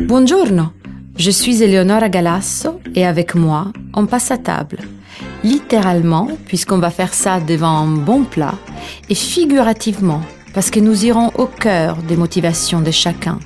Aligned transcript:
Buongiorno, 0.00 0.72
je 1.16 1.30
suis 1.30 1.62
Eleonora 1.62 2.08
Galasso 2.08 2.80
et 2.96 3.06
avec 3.06 3.36
moi, 3.36 3.72
on 3.94 4.06
passe 4.06 4.32
à 4.32 4.38
table. 4.38 4.78
Littéralement, 5.44 6.28
puisqu'on 6.46 6.78
va 6.78 6.90
faire 6.90 7.14
ça 7.14 7.38
devant 7.40 7.78
un 7.78 7.86
bon 7.86 8.24
plat, 8.24 8.54
et 9.08 9.14
figurativement, 9.14 10.20
parce 10.52 10.70
que 10.70 10.80
nous 10.80 11.06
irons 11.06 11.30
au 11.36 11.46
cœur 11.46 11.96
des 12.02 12.16
motivations 12.16 12.80
de 12.80 12.90
chacun. 12.90 13.38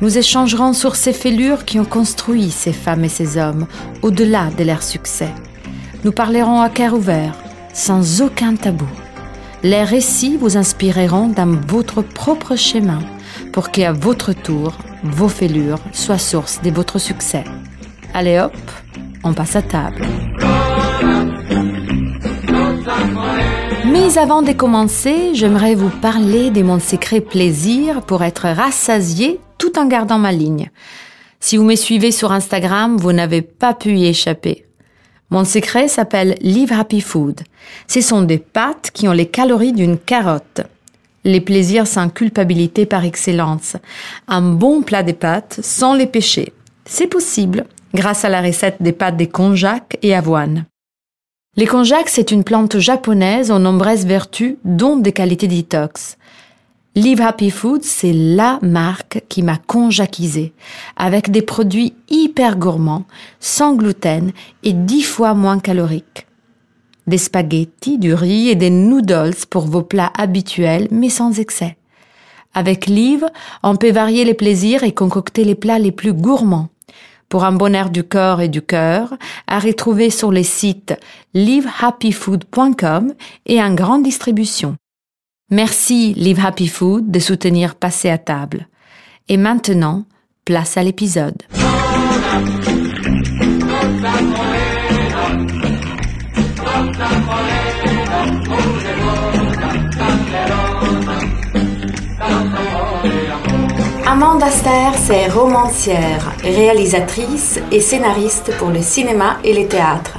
Nous 0.00 0.16
échangerons 0.16 0.72
sur 0.72 0.96
ces 0.96 1.12
fêlures 1.12 1.66
qui 1.66 1.78
ont 1.78 1.84
construit 1.84 2.50
ces 2.50 2.72
femmes 2.72 3.04
et 3.04 3.10
ces 3.10 3.36
hommes 3.36 3.66
au-delà 4.02 4.48
de 4.56 4.64
leur 4.64 4.82
succès. 4.82 5.32
Nous 6.04 6.12
parlerons 6.12 6.62
à 6.62 6.70
cœur 6.70 6.94
ouvert, 6.94 7.34
sans 7.74 8.22
aucun 8.22 8.56
tabou. 8.56 8.88
Les 9.62 9.84
récits 9.84 10.38
vous 10.38 10.56
inspireront 10.56 11.28
dans 11.28 11.54
votre 11.68 12.00
propre 12.00 12.56
chemin 12.56 13.00
pour 13.52 13.70
qu'à 13.70 13.92
votre 13.92 14.32
tour, 14.32 14.78
vos 15.10 15.28
fêlures 15.28 15.78
soient 15.92 16.18
source 16.18 16.60
de 16.62 16.70
votre 16.70 16.98
succès. 16.98 17.44
Allez 18.14 18.38
hop, 18.38 18.52
on 19.24 19.34
passe 19.34 19.56
à 19.56 19.62
table. 19.62 20.02
Mais 23.90 24.18
avant 24.18 24.42
de 24.42 24.52
commencer, 24.52 25.34
j'aimerais 25.34 25.74
vous 25.74 25.90
parler 25.90 26.50
de 26.50 26.62
mon 26.62 26.78
secret 26.78 27.20
plaisir 27.20 28.02
pour 28.02 28.22
être 28.22 28.48
rassasié 28.48 29.40
tout 29.58 29.78
en 29.78 29.86
gardant 29.86 30.18
ma 30.18 30.32
ligne. 30.32 30.70
Si 31.40 31.56
vous 31.56 31.64
me 31.64 31.76
suivez 31.76 32.10
sur 32.10 32.32
Instagram, 32.32 32.96
vous 32.96 33.12
n'avez 33.12 33.42
pas 33.42 33.74
pu 33.74 33.96
y 33.96 34.06
échapper. 34.06 34.66
Mon 35.30 35.44
secret 35.44 35.88
s'appelle 35.88 36.36
Live 36.40 36.72
Happy 36.72 37.00
Food. 37.00 37.40
Ce 37.88 38.00
sont 38.00 38.22
des 38.22 38.38
pâtes 38.38 38.90
qui 38.92 39.08
ont 39.08 39.12
les 39.12 39.26
calories 39.26 39.72
d'une 39.72 39.98
carotte. 39.98 40.62
Les 41.26 41.40
plaisirs 41.40 41.88
sans 41.88 42.08
culpabilité 42.08 42.86
par 42.86 43.04
excellence. 43.04 43.74
Un 44.28 44.42
bon 44.42 44.82
plat 44.82 45.02
de 45.02 45.10
pâtes 45.10 45.58
sans 45.60 45.92
les 45.92 46.06
péchés. 46.06 46.52
C'est 46.84 47.08
possible 47.08 47.64
grâce 47.92 48.24
à 48.24 48.28
la 48.28 48.40
recette 48.40 48.76
des 48.78 48.92
pâtes 48.92 49.16
de 49.16 49.24
konjac 49.24 49.98
et 50.02 50.14
avoine. 50.14 50.66
Les 51.56 51.66
konjac, 51.66 52.08
c'est 52.08 52.30
une 52.30 52.44
plante 52.44 52.78
japonaise 52.78 53.50
aux 53.50 53.58
nombreuses 53.58 54.06
vertus, 54.06 54.54
dont 54.64 54.94
des 54.94 55.10
qualités 55.10 55.48
détox. 55.48 56.16
Live 56.94 57.20
Happy 57.20 57.50
Food, 57.50 57.82
c'est 57.82 58.12
la 58.12 58.60
marque 58.62 59.24
qui 59.28 59.42
m'a 59.42 59.56
conjaquisé, 59.56 60.52
avec 60.96 61.32
des 61.32 61.42
produits 61.42 61.94
hyper 62.08 62.56
gourmands, 62.56 63.04
sans 63.40 63.74
gluten 63.74 64.30
et 64.62 64.74
dix 64.74 65.02
fois 65.02 65.34
moins 65.34 65.58
caloriques. 65.58 66.25
Des 67.06 67.18
spaghettis, 67.18 67.98
du 67.98 68.14
riz 68.14 68.48
et 68.48 68.54
des 68.54 68.70
noodles 68.70 69.34
pour 69.48 69.66
vos 69.66 69.82
plats 69.82 70.12
habituels, 70.16 70.88
mais 70.90 71.08
sans 71.08 71.38
excès. 71.38 71.76
Avec 72.54 72.86
Live, 72.86 73.26
on 73.62 73.76
peut 73.76 73.92
varier 73.92 74.24
les 74.24 74.34
plaisirs 74.34 74.82
et 74.82 74.92
concocter 74.92 75.44
les 75.44 75.54
plats 75.54 75.78
les 75.78 75.92
plus 75.92 76.12
gourmands. 76.12 76.68
Pour 77.28 77.44
un 77.44 77.52
bonheur 77.52 77.90
du 77.90 78.02
corps 78.02 78.40
et 78.40 78.48
du 78.48 78.62
cœur, 78.62 79.14
à 79.46 79.58
retrouver 79.58 80.10
sur 80.10 80.32
les 80.32 80.44
sites 80.44 80.94
livehappyfood.com 81.34 83.14
et 83.46 83.62
en 83.62 83.74
grande 83.74 84.04
distribution. 84.04 84.76
Merci 85.50 86.14
Live 86.14 86.44
Happy 86.44 86.66
Food 86.66 87.10
de 87.10 87.18
soutenir 87.18 87.74
Passer 87.74 88.10
à 88.10 88.18
table. 88.18 88.68
Et 89.28 89.36
maintenant, 89.36 90.04
place 90.44 90.76
à 90.76 90.82
l'épisode. 90.82 91.42
Amanda 104.06 104.50
Ster, 104.50 105.14
est 105.14 105.28
romancière, 105.28 106.32
réalisatrice 106.42 107.60
et 107.72 107.80
scénariste 107.80 108.56
pour 108.58 108.68
le 108.68 108.82
cinéma 108.82 109.38
et 109.42 109.54
le 109.54 109.66
théâtre. 109.68 110.18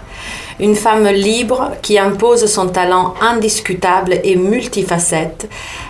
Une 0.59 0.75
femme 0.75 1.07
libre 1.07 1.73
qui 1.83 1.99
impose 1.99 2.47
son 2.47 2.69
talent 2.69 3.13
indiscutable 3.21 4.19
et 4.23 4.35
multifacette, 4.35 5.47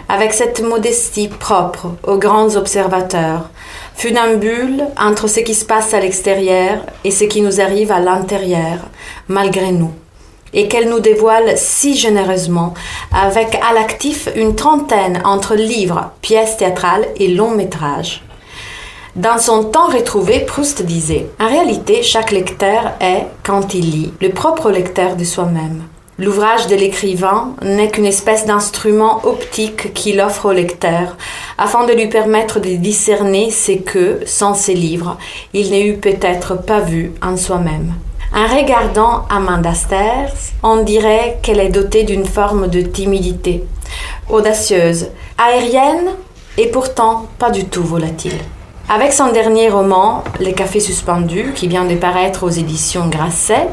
avec 0.09 0.33
cette 0.33 0.61
modestie 0.61 1.29
propre 1.29 1.95
aux 2.03 2.17
grands 2.17 2.57
observateurs, 2.57 3.49
funambule 3.95 4.83
entre 4.99 5.29
ce 5.29 5.39
qui 5.39 5.53
se 5.53 5.63
passe 5.63 5.93
à 5.93 6.01
l'extérieur 6.01 6.79
et 7.05 7.11
ce 7.11 7.23
qui 7.23 7.41
nous 7.41 7.61
arrive 7.61 7.93
à 7.93 8.01
l'intérieur, 8.01 8.79
malgré 9.29 9.71
nous 9.71 9.93
et 10.53 10.67
qu'elle 10.67 10.89
nous 10.89 10.99
dévoile 10.99 11.57
si 11.57 11.95
généreusement, 11.95 12.73
avec 13.13 13.55
à 13.67 13.73
l'actif 13.73 14.29
une 14.35 14.55
trentaine 14.55 15.21
entre 15.25 15.55
livres, 15.55 16.11
pièces 16.21 16.57
théâtrales 16.57 17.07
et 17.17 17.27
longs 17.27 17.55
métrages. 17.55 18.23
Dans 19.15 19.39
son 19.39 19.63
temps 19.63 19.87
retrouvé, 19.87 20.41
Proust 20.41 20.83
disait 20.83 21.25
En 21.39 21.47
réalité, 21.47 22.03
chaque 22.03 22.31
lecteur 22.31 22.91
est, 22.99 23.25
quand 23.43 23.73
il 23.73 23.89
lit, 23.89 24.13
le 24.21 24.29
propre 24.29 24.69
lecteur 24.69 25.15
de 25.15 25.23
soi-même. 25.23 25.81
L'ouvrage 26.19 26.67
de 26.67 26.75
l'écrivain 26.75 27.55
n'est 27.61 27.89
qu'une 27.89 28.05
espèce 28.05 28.45
d'instrument 28.45 29.21
optique 29.23 29.93
qu'il 29.93 30.19
offre 30.19 30.47
au 30.47 30.51
lecteur, 30.51 31.15
afin 31.59 31.85
de 31.85 31.93
lui 31.93 32.07
permettre 32.09 32.59
de 32.59 32.75
discerner 32.75 33.51
ce 33.51 33.73
que, 33.73 34.19
sans 34.25 34.53
ses 34.53 34.73
livres, 34.73 35.17
il 35.53 35.69
n'ait 35.71 35.87
eu 35.87 35.97
peut-être 35.97 36.55
pas 36.55 36.79
vu 36.79 37.11
en 37.21 37.37
soi-même. 37.37 37.93
En 38.35 38.45
regardant 38.45 39.25
Amanda 39.29 39.73
Sters, 39.73 40.53
on 40.61 40.83
dirait 40.83 41.39
qu'elle 41.41 41.59
est 41.59 41.69
dotée 41.69 42.03
d'une 42.03 42.25
forme 42.25 42.67
de 42.67 42.81
timidité, 42.81 43.63
audacieuse, 44.29 45.07
aérienne 45.37 46.11
et 46.57 46.67
pourtant 46.67 47.27
pas 47.39 47.51
du 47.51 47.65
tout 47.65 47.83
volatile. 47.83 48.37
Avec 48.89 49.13
son 49.13 49.31
dernier 49.31 49.69
roman, 49.69 50.23
Les 50.39 50.53
Cafés 50.53 50.79
Suspendus, 50.79 51.53
qui 51.55 51.67
vient 51.67 51.85
de 51.85 51.95
paraître 51.95 52.43
aux 52.43 52.49
éditions 52.49 53.07
Grasset, 53.07 53.67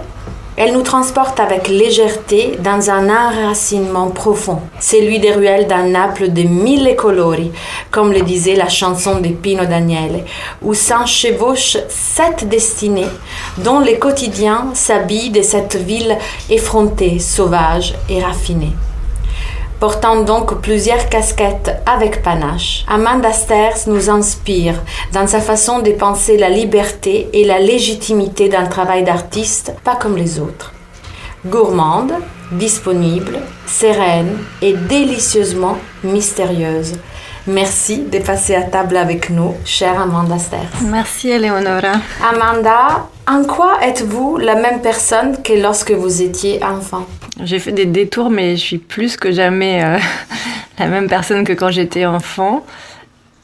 elle 0.56 0.72
nous 0.72 0.82
transporte 0.82 1.40
avec 1.40 1.68
légèreté 1.68 2.56
dans 2.60 2.90
un 2.90 3.08
enracinement 3.08 4.10
profond, 4.10 4.60
celui 4.80 5.18
des 5.18 5.32
ruelles 5.32 5.66
d'un 5.66 5.88
Naples 5.88 6.32
de 6.32 6.42
mille 6.42 6.94
colori, 6.96 7.50
comme 7.90 8.12
le 8.12 8.22
disait 8.22 8.54
la 8.54 8.68
chanson 8.68 9.20
de 9.20 9.28
Pino 9.28 9.64
Daniele, 9.64 10.24
où 10.62 10.74
s'enchevauchent 10.74 11.78
sept 11.88 12.48
destinées, 12.48 13.08
dont 13.58 13.80
les 13.80 13.98
quotidiens 13.98 14.68
s'habillent 14.74 15.30
de 15.30 15.42
cette 15.42 15.76
ville 15.76 16.16
effrontée, 16.48 17.18
sauvage 17.18 17.94
et 18.08 18.22
raffinée 18.22 18.72
portant 19.80 20.22
donc 20.22 20.60
plusieurs 20.60 21.08
casquettes 21.08 21.76
avec 21.86 22.22
panache. 22.22 22.84
Amanda 22.88 23.32
Sters 23.32 23.86
nous 23.86 24.10
inspire 24.10 24.82
dans 25.12 25.26
sa 25.26 25.40
façon 25.40 25.80
de 25.80 25.92
penser 25.92 26.36
la 26.36 26.48
liberté 26.48 27.28
et 27.32 27.44
la 27.44 27.58
légitimité 27.58 28.48
d'un 28.48 28.66
travail 28.66 29.04
d'artiste, 29.04 29.74
pas 29.84 29.96
comme 29.96 30.16
les 30.16 30.40
autres. 30.40 30.72
Gourmande, 31.46 32.14
disponible, 32.52 33.38
sereine 33.66 34.38
et 34.62 34.72
délicieusement 34.72 35.76
mystérieuse. 36.02 36.94
Merci 37.46 38.04
de 38.04 38.20
passer 38.20 38.54
à 38.54 38.62
table 38.62 38.96
avec 38.96 39.28
nous, 39.28 39.54
chère 39.66 40.00
Amanda 40.00 40.38
Sters. 40.38 40.60
Merci, 40.90 41.28
Eleonora. 41.28 41.92
Amanda, 42.26 43.06
en 43.28 43.44
quoi 43.44 43.80
êtes-vous 43.82 44.38
la 44.38 44.54
même 44.54 44.80
personne 44.80 45.42
que 45.42 45.52
lorsque 45.52 45.90
vous 45.90 46.22
étiez 46.22 46.64
enfant? 46.64 47.06
J'ai 47.42 47.58
fait 47.58 47.72
des 47.72 47.84
détours, 47.84 48.30
mais 48.30 48.56
je 48.56 48.62
suis 48.62 48.78
plus 48.78 49.18
que 49.18 49.30
jamais 49.30 49.84
euh, 49.84 49.98
la 50.78 50.86
même 50.86 51.06
personne 51.06 51.44
que 51.44 51.52
quand 51.52 51.70
j'étais 51.70 52.06
enfant. 52.06 52.64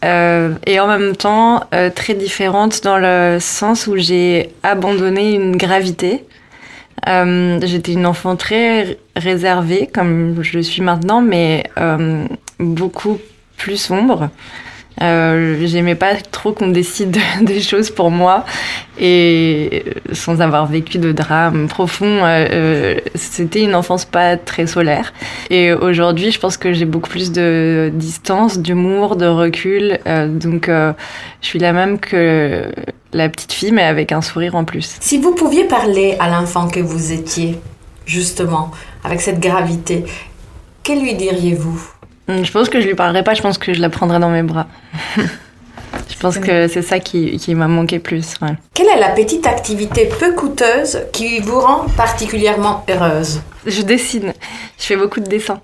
Euh, 0.03 0.55
et 0.67 0.81
en 0.81 0.87
même 0.87 1.15
temps, 1.15 1.65
euh, 1.75 1.91
très 1.91 2.15
différente 2.15 2.83
dans 2.83 2.97
le 2.97 3.37
sens 3.39 3.87
où 3.87 3.99
j'ai 3.99 4.55
abandonné 4.63 5.35
une 5.35 5.59
gravité. 5.59 6.25
J'étais 7.07 7.93
une 7.93 8.07
enfant 8.07 8.37
très 8.37 8.99
réservée, 9.15 9.91
comme 9.93 10.43
je 10.43 10.57
le 10.57 10.63
suis 10.63 10.83
maintenant, 10.83 11.21
mais 11.21 11.65
beaucoup 12.59 13.19
plus 13.61 13.77
sombre. 13.77 14.31
Euh, 15.03 15.57
J'aimais 15.67 15.95
pas 15.95 16.15
trop 16.17 16.53
qu'on 16.53 16.69
décide 16.69 17.17
des 17.43 17.61
choses 17.61 17.91
pour 17.91 18.11
moi 18.11 18.45
et 18.99 19.85
sans 20.13 20.41
avoir 20.41 20.67
vécu 20.67 20.99
de 20.99 21.13
drame 21.13 21.69
profond, 21.69 22.25
euh, 22.25 22.47
euh, 22.51 23.01
c'était 23.15 23.63
une 23.63 23.75
enfance 23.75 24.05
pas 24.05 24.37
très 24.37 24.67
solaire. 24.67 25.13
Et 25.49 25.73
aujourd'hui, 25.73 26.33
je 26.33 26.39
pense 26.39 26.57
que 26.57 26.73
j'ai 26.73 26.85
beaucoup 26.85 27.09
plus 27.09 27.33
de 27.33 27.91
distance, 27.95 28.59
d'humour, 28.59 29.17
de 29.17 29.27
recul. 29.27 29.99
Euh, 30.07 30.29
donc, 30.29 30.67
je 30.69 30.95
suis 31.47 31.59
la 31.59 31.73
même 31.73 31.99
que 31.99 32.71
la 33.13 33.29
petite 33.29 33.53
fille, 33.53 33.73
mais 33.73 33.85
avec 33.85 34.13
un 34.13 34.21
sourire 34.21 34.55
en 34.55 34.65
plus. 34.65 34.97
Si 35.01 35.19
vous 35.19 35.35
pouviez 35.35 35.65
parler 35.65 36.17
à 36.19 36.29
l'enfant 36.29 36.69
que 36.69 36.81
vous 36.81 37.13
étiez, 37.13 37.59
justement, 38.05 38.71
avec 39.03 39.21
cette 39.21 39.41
gravité, 39.41 40.05
que 40.85 40.93
lui 40.93 41.15
diriez-vous? 41.15 42.00
Je 42.29 42.51
pense 42.51 42.69
que 42.69 42.81
je 42.81 42.87
lui 42.87 42.95
parlerai 42.95 43.23
pas, 43.23 43.35
je 43.35 43.43
pense 43.43 43.59
que 43.59 43.73
je 43.73 43.81
la 43.81 43.91
prendrai 43.91 44.19
dans 44.19 44.31
mes 44.31 44.43
bras. 44.43 44.67
je 45.17 46.17
pense 46.19 46.39
que 46.39 46.69
c'est 46.69 46.83
ça 46.83 46.99
qui, 47.01 47.37
qui 47.39 47.55
m'a 47.55 47.69
manqué 47.69 47.99
plus. 47.99 48.35
Quelle 48.75 48.89
est 48.89 49.01
la 49.01 49.11
petite 49.11 49.47
activité 49.47 50.09
peu 50.19 50.33
coûteuse 50.35 51.01
qui 51.13 51.41
vous 51.41 51.61
rend 51.61 51.87
particulièrement 51.97 52.85
heureuse? 52.89 53.41
Je 53.67 53.83
dessine. 53.83 54.33
Je 54.79 54.85
fais 54.85 54.97
beaucoup 54.97 55.21
de 55.21 55.27
dessins. 55.27 55.61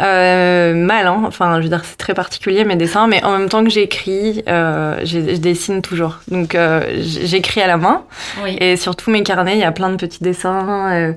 Euh, 0.00 0.74
mal, 0.74 1.06
hein. 1.06 1.22
Enfin, 1.26 1.56
je 1.58 1.64
veux 1.64 1.68
dire, 1.68 1.82
c'est 1.84 1.96
très 1.96 2.14
particulier 2.14 2.64
mes 2.64 2.76
dessins, 2.76 3.08
mais 3.08 3.24
en 3.24 3.36
même 3.36 3.48
temps 3.48 3.64
que 3.64 3.70
j'écris, 3.70 4.44
euh, 4.48 5.00
je, 5.00 5.18
je 5.18 5.36
dessine 5.38 5.82
toujours. 5.82 6.20
Donc, 6.28 6.54
euh, 6.54 6.82
j'écris 7.00 7.60
à 7.60 7.66
la 7.66 7.76
main. 7.76 8.04
Oui. 8.44 8.56
Et 8.60 8.76
sur 8.76 8.94
tous 8.94 9.10
mes 9.10 9.22
carnets, 9.24 9.54
il 9.54 9.60
y 9.60 9.64
a 9.64 9.72
plein 9.72 9.90
de 9.90 9.96
petits 9.96 10.22
dessins. 10.22 11.14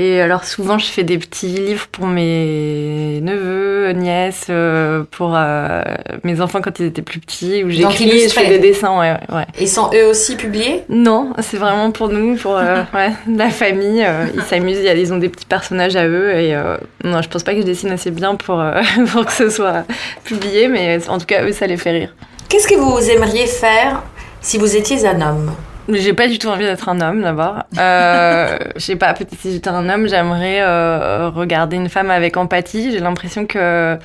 Et 0.00 0.20
alors 0.20 0.44
souvent, 0.44 0.78
je 0.78 0.86
fais 0.86 1.02
des 1.02 1.18
petits 1.18 1.48
livres 1.48 1.88
pour 1.90 2.06
mes 2.06 3.20
neveux, 3.20 3.90
nièces, 3.90 4.46
euh, 4.48 5.02
pour 5.10 5.32
euh, 5.34 5.82
mes 6.22 6.40
enfants 6.40 6.60
quand 6.60 6.78
ils 6.78 6.86
étaient 6.86 7.02
plus 7.02 7.18
petits, 7.18 7.64
où 7.64 7.70
j'écris, 7.70 8.08
et 8.08 8.28
je 8.28 8.32
fais 8.32 8.48
des 8.48 8.60
dessins, 8.60 8.96
ouais, 8.96 9.16
ouais. 9.34 9.46
Ils 9.60 9.68
sont 9.68 9.90
eux 9.92 10.06
aussi 10.06 10.36
publiés? 10.36 10.84
Non, 10.88 11.32
c'est 11.40 11.56
vraiment 11.56 11.90
pour 11.90 12.10
nous, 12.10 12.36
pour 12.36 12.56
euh, 12.56 12.82
ouais, 12.94 13.10
la 13.28 13.50
famille. 13.50 14.06
ils 14.34 14.42
s'amusent, 14.42 14.78
ils 14.78 15.12
ont 15.12 15.18
des 15.18 15.28
petits 15.28 15.46
personnages 15.46 15.96
à 15.96 16.06
eux. 16.06 16.32
Et 16.32 16.54
non, 17.02 17.20
je 17.20 17.28
pense 17.28 17.42
pas 17.42 17.54
que 17.54 17.60
je 17.60 17.66
dessine 17.66 17.90
assez 17.90 18.12
bien 18.12 18.36
pour, 18.36 18.62
pour 19.12 19.26
que 19.26 19.32
ce 19.32 19.50
soit 19.50 19.84
publié, 20.22 20.68
mais 20.68 21.00
en 21.08 21.18
tout 21.18 21.26
cas, 21.26 21.42
eux, 21.42 21.52
ça 21.52 21.66
les 21.66 21.76
fait 21.76 21.90
rire. 21.90 22.14
Qu'est-ce 22.48 22.68
que 22.68 22.76
vous 22.76 23.10
aimeriez 23.10 23.46
faire 23.46 24.04
si 24.40 24.58
vous 24.58 24.76
étiez 24.76 25.04
un 25.06 25.20
homme? 25.20 25.50
J'ai 25.88 26.12
pas 26.12 26.28
du 26.28 26.38
tout 26.38 26.48
envie 26.48 26.64
d'être 26.64 26.88
un 26.88 27.00
homme 27.00 27.22
d'abord. 27.22 27.64
Euh, 27.78 28.58
je 28.76 28.80
sais 28.80 28.96
pas, 28.96 29.14
peut-être 29.14 29.34
si 29.38 29.52
j'étais 29.52 29.70
un 29.70 29.88
homme, 29.88 30.06
j'aimerais 30.06 30.60
euh, 30.60 31.30
regarder 31.30 31.76
une 31.76 31.88
femme 31.88 32.10
avec 32.10 32.36
empathie. 32.36 32.92
J'ai 32.92 33.00
l'impression 33.00 33.46
que 33.46 33.98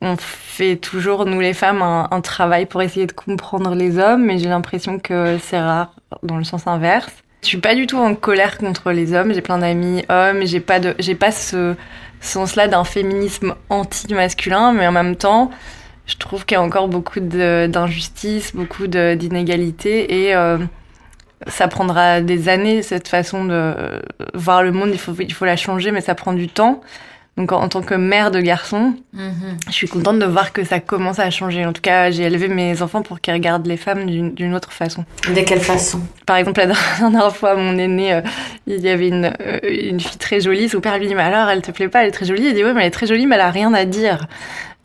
on 0.00 0.16
fait 0.16 0.76
toujours, 0.76 1.26
nous 1.26 1.38
les 1.38 1.54
femmes, 1.54 1.80
un, 1.80 2.20
travail 2.22 2.66
pour 2.66 2.82
essayer 2.82 3.06
de 3.06 3.12
comprendre 3.12 3.76
les 3.76 3.98
hommes, 3.98 4.24
mais 4.24 4.38
j'ai 4.38 4.48
l'impression 4.48 4.98
que 4.98 5.38
c'est 5.40 5.60
rare 5.60 5.94
dans 6.24 6.38
le 6.38 6.44
sens 6.44 6.66
inverse. 6.66 7.12
Je 7.42 7.48
suis 7.48 7.58
pas 7.58 7.76
du 7.76 7.86
tout 7.86 7.98
en 7.98 8.16
colère 8.16 8.58
contre 8.58 8.90
les 8.90 9.14
hommes. 9.14 9.32
J'ai 9.32 9.42
plein 9.42 9.58
d'amis 9.58 10.04
hommes. 10.08 10.44
J'ai 10.44 10.60
pas 10.60 10.80
de, 10.80 10.94
j'ai 10.98 11.14
pas 11.14 11.30
ce 11.30 11.76
sens-là 12.20 12.66
d'un 12.66 12.84
féminisme 12.84 13.54
anti-masculin, 13.68 14.72
mais 14.72 14.88
en 14.88 14.92
même 14.92 15.14
temps, 15.14 15.50
je 16.06 16.16
trouve 16.16 16.44
qu'il 16.44 16.56
y 16.56 16.58
a 16.58 16.62
encore 16.62 16.88
beaucoup 16.88 17.20
d'injustices, 17.20 18.54
beaucoup 18.54 18.88
d'inégalités 18.88 20.26
et 20.26 20.34
euh, 20.34 20.58
ça 21.46 21.68
prendra 21.68 22.20
des 22.20 22.48
années 22.48 22.82
cette 22.82 23.08
façon 23.08 23.44
de 23.44 23.74
voir 24.34 24.62
le 24.62 24.72
monde. 24.72 24.90
Il 24.92 24.98
faut, 24.98 25.14
il 25.18 25.32
faut 25.32 25.44
la 25.44 25.56
changer, 25.56 25.90
mais 25.90 26.00
ça 26.00 26.14
prend 26.14 26.32
du 26.32 26.48
temps. 26.48 26.80
Donc 27.38 27.50
en, 27.50 27.62
en 27.62 27.68
tant 27.68 27.80
que 27.80 27.94
mère 27.94 28.30
de 28.30 28.40
garçon, 28.42 28.94
je 29.14 29.72
suis 29.72 29.88
contente 29.88 30.18
de 30.18 30.26
voir 30.26 30.52
que 30.52 30.64
ça 30.64 30.80
commence 30.80 31.18
à 31.18 31.30
changer. 31.30 31.64
En 31.64 31.72
tout 31.72 31.80
cas, 31.80 32.10
j'ai 32.10 32.24
élevé 32.24 32.48
mes 32.48 32.82
enfants 32.82 33.00
pour 33.00 33.22
qu'ils 33.22 33.32
regardent 33.32 33.66
les 33.66 33.78
femmes 33.78 34.04
d'une 34.04 34.54
autre 34.54 34.70
façon. 34.70 35.06
De 35.34 35.40
quelle 35.40 35.60
façon? 35.60 36.00
Par 36.26 36.36
exemple, 36.36 36.60
la 36.60 36.66
dernière 36.98 37.34
fois, 37.34 37.54
mon 37.54 37.78
aîné, 37.78 38.12
euh, 38.12 38.20
il 38.66 38.80
y 38.80 38.88
avait 38.90 39.08
une, 39.08 39.32
euh, 39.40 39.58
une 39.62 39.98
fille 39.98 40.18
très 40.18 40.40
jolie. 40.40 40.68
Son 40.68 40.82
père 40.82 40.98
lui 40.98 41.08
dit, 41.08 41.14
mais 41.14 41.22
alors, 41.22 41.48
elle 41.48 41.62
te 41.62 41.70
plaît 41.70 41.88
pas, 41.88 42.02
elle 42.02 42.08
est 42.08 42.12
très 42.12 42.26
jolie? 42.26 42.48
Il 42.48 42.54
dit, 42.54 42.64
ouais, 42.64 42.74
mais 42.74 42.82
elle 42.82 42.88
est 42.88 42.90
très 42.90 43.06
jolie, 43.06 43.26
mais 43.26 43.36
elle 43.36 43.40
a 43.40 43.50
rien 43.50 43.72
à 43.72 43.86
dire. 43.86 44.26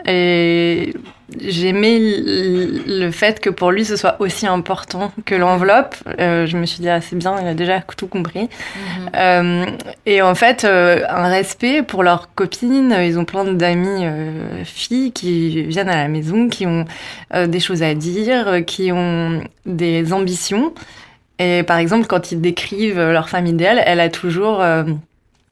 Et 0.06 0.94
j'aimais 1.40 2.00
le 2.00 3.10
fait 3.12 3.40
que 3.40 3.50
pour 3.50 3.72
lui, 3.72 3.84
ce 3.84 3.96
soit 3.96 4.16
aussi 4.20 4.48
important 4.48 5.12
que 5.26 5.36
l'enveloppe. 5.36 5.96
Euh, 6.20 6.46
je 6.46 6.58
me 6.58 6.66
suis 6.66 6.80
dit, 6.80 6.90
ah, 6.90 7.02
c'est 7.02 7.16
bien, 7.16 7.36
il 7.42 7.48
a 7.48 7.54
déjà 7.54 7.82
tout 7.82 8.08
compris. 8.08 8.48
Euh, 9.16 9.66
et 10.06 10.22
en 10.22 10.36
fait, 10.36 10.64
euh, 10.64 11.04
un 11.10 11.28
respect 11.28 11.82
pour 11.84 12.04
leurs 12.04 12.34
copines. 12.36 12.96
Ils 13.02 13.18
ont 13.18 13.26
plein 13.26 13.44
d'amis 13.46 14.06
filles 14.64 15.12
qui 15.12 15.64
viennent 15.64 15.90
à 15.90 15.96
la 15.96 16.08
maison, 16.08 16.48
qui 16.48 16.66
ont 16.66 16.86
des 17.34 17.60
choses 17.60 17.84
à 17.84 17.94
dire, 17.94 18.64
qui 18.66 18.92
ont 18.92 19.42
des 19.66 20.14
ambitions. 20.14 20.74
Et 21.40 21.64
par 21.64 21.78
exemple, 21.78 22.08
quand 22.08 22.32
ils 22.32 22.42
décrivent 22.42 23.00
leur 23.00 23.30
femme 23.30 23.46
idéale, 23.46 23.82
elle 23.86 24.00
a 24.00 24.10
toujours, 24.10 24.64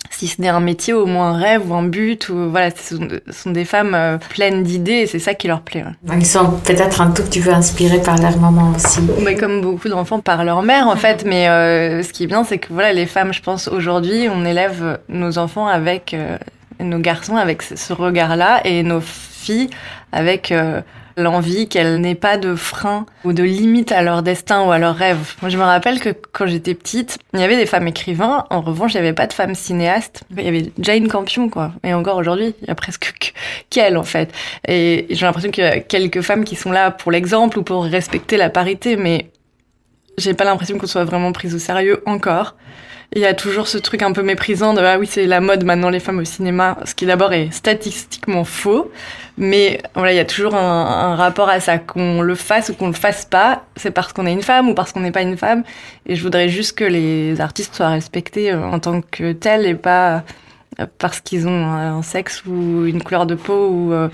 si 0.09 0.27
ce 0.27 0.41
n'est 0.41 0.47
un 0.49 0.59
métier, 0.59 0.93
au 0.93 1.05
moins 1.05 1.31
un 1.31 1.37
rêve 1.37 1.69
ou 1.69 1.73
un 1.75 1.83
but. 1.83 2.29
Ou 2.29 2.49
voilà, 2.49 2.69
ce 2.71 2.95
sont, 2.97 3.07
ce 3.27 3.31
sont 3.33 3.51
des 3.51 3.65
femmes 3.65 3.93
euh, 3.93 4.17
pleines 4.17 4.63
d'idées 4.63 4.91
et 5.01 5.07
c'est 5.07 5.19
ça 5.19 5.33
qui 5.33 5.47
leur 5.47 5.61
plaît. 5.61 5.83
ouais. 6.07 6.15
Ils 6.19 6.25
sont 6.25 6.51
peut-être 6.63 7.01
un 7.01 7.11
tout 7.11 7.23
petit 7.23 7.41
peu 7.41 7.51
inspirés 7.51 8.01
par 8.01 8.17
leur 8.17 8.37
maman 8.37 8.71
aussi. 8.75 9.01
Mais 9.23 9.35
comme 9.35 9.61
beaucoup 9.61 9.89
d'enfants 9.89 10.19
par 10.19 10.43
leur 10.43 10.61
mère 10.63 10.87
en 10.87 10.95
fait, 10.95 11.23
mais 11.25 11.47
euh, 11.49 12.03
ce 12.03 12.11
qui 12.13 12.23
est 12.23 12.27
bien 12.27 12.43
c'est 12.43 12.57
que 12.57 12.67
voilà 12.71 12.93
les 12.93 13.05
femmes, 13.05 13.33
je 13.33 13.41
pense 13.41 13.67
aujourd'hui, 13.67 14.27
on 14.31 14.45
élève 14.45 14.99
nos 15.09 15.37
enfants 15.37 15.67
avec 15.67 16.13
euh, 16.13 16.37
nos 16.79 16.99
garçons 16.99 17.35
avec 17.37 17.61
ce- 17.61 17.75
ce 17.75 17.93
regard-là 17.93 18.61
et 18.65 18.83
nos 18.83 19.01
filles 19.01 19.69
avec 20.11 20.51
euh, 20.51 20.81
l'envie 21.17 21.67
qu'elles 21.69 21.99
n'aient 22.01 22.15
pas 22.15 22.37
de 22.37 22.55
frein 22.55 23.05
ou 23.23 23.33
de 23.33 23.43
limite 23.43 23.91
à 23.91 24.01
leur 24.01 24.21
destin 24.23 24.63
ou 24.65 24.71
à 24.71 24.77
leurs 24.77 24.95
rêves. 24.95 25.35
Moi, 25.41 25.49
je 25.49 25.57
me 25.57 25.63
rappelle 25.63 25.99
que 25.99 26.09
quand 26.31 26.45
j'étais 26.47 26.73
petite, 26.73 27.17
il 27.33 27.39
y 27.39 27.43
avait 27.43 27.55
des 27.55 27.65
femmes 27.65 27.87
écrivains. 27.87 28.45
En 28.49 28.61
revanche, 28.61 28.93
il 28.93 28.97
n'y 28.97 29.01
avait 29.07 29.13
pas 29.13 29.27
de 29.27 29.33
femmes 29.33 29.55
cinéastes. 29.55 30.23
Il 30.37 30.43
y 30.43 30.47
avait 30.47 30.71
Jane 30.79 31.07
Campion, 31.07 31.49
quoi. 31.49 31.71
Et 31.83 31.93
encore 31.93 32.17
aujourd'hui, 32.17 32.53
il 32.61 32.67
y 32.67 32.71
a 32.71 32.75
presque 32.75 33.13
que- 33.19 33.39
qu'elle, 33.69 33.97
en 33.97 34.03
fait. 34.03 34.33
Et 34.67 35.07
j'ai 35.09 35.25
l'impression 35.25 35.51
qu'il 35.51 35.63
y 35.63 35.67
a 35.67 35.79
quelques 35.79 36.21
femmes 36.21 36.43
qui 36.43 36.55
sont 36.55 36.71
là 36.71 36.91
pour 36.91 37.11
l'exemple 37.11 37.59
ou 37.59 37.63
pour 37.63 37.83
respecter 37.85 38.37
la 38.37 38.49
parité, 38.49 38.97
mais 38.97 39.29
j'ai 40.17 40.33
pas 40.33 40.43
l'impression 40.43 40.77
qu'on 40.77 40.87
soit 40.87 41.05
vraiment 41.05 41.31
prise 41.31 41.55
au 41.55 41.59
sérieux 41.59 42.01
encore. 42.05 42.55
Il 43.13 43.21
y 43.21 43.25
a 43.25 43.33
toujours 43.33 43.67
ce 43.67 43.77
truc 43.77 44.01
un 44.01 44.11
peu 44.11 44.23
méprisant 44.23 44.73
de 44.73 44.81
ah 44.81 44.97
oui 44.97 45.07
c'est 45.07 45.25
la 45.25 45.39
mode 45.39 45.63
maintenant 45.63 45.89
les 45.89 45.99
femmes 45.99 46.19
au 46.19 46.25
cinéma, 46.25 46.77
ce 46.85 46.95
qui 46.95 47.05
d'abord 47.05 47.33
est 47.33 47.51
statistiquement 47.51 48.43
faux, 48.43 48.91
mais 49.37 49.81
voilà 49.93 50.11
il 50.13 50.15
y 50.15 50.19
a 50.19 50.25
toujours 50.25 50.55
un, 50.55 50.85
un 51.11 51.15
rapport 51.15 51.49
à 51.49 51.59
ça 51.59 51.77
qu'on 51.77 52.21
le 52.21 52.35
fasse 52.35 52.69
ou 52.69 52.73
qu'on 52.73 52.87
le 52.87 52.93
fasse 52.93 53.25
pas, 53.25 53.63
c'est 53.75 53.91
parce 53.91 54.11
qu'on 54.13 54.25
est 54.25 54.33
une 54.33 54.41
femme 54.41 54.69
ou 54.69 54.73
parce 54.73 54.91
qu'on 54.91 55.01
n'est 55.01 55.11
pas 55.11 55.21
une 55.21 55.37
femme. 55.37 55.63
Et 56.05 56.15
je 56.15 56.23
voudrais 56.23 56.49
juste 56.49 56.77
que 56.77 56.83
les 56.83 57.39
artistes 57.41 57.75
soient 57.75 57.89
respectés 57.89 58.51
euh, 58.51 58.63
en 58.63 58.79
tant 58.79 59.01
que 59.01 59.33
tels 59.33 59.65
et 59.65 59.75
pas 59.75 60.23
euh, 60.79 60.85
parce 60.97 61.21
qu'ils 61.21 61.47
ont 61.47 61.65
un 61.65 62.01
sexe 62.01 62.43
ou 62.45 62.85
une 62.85 63.01
couleur 63.01 63.25
de 63.25 63.35
peau 63.35 63.69
ou 63.69 63.93
euh, 63.93 64.09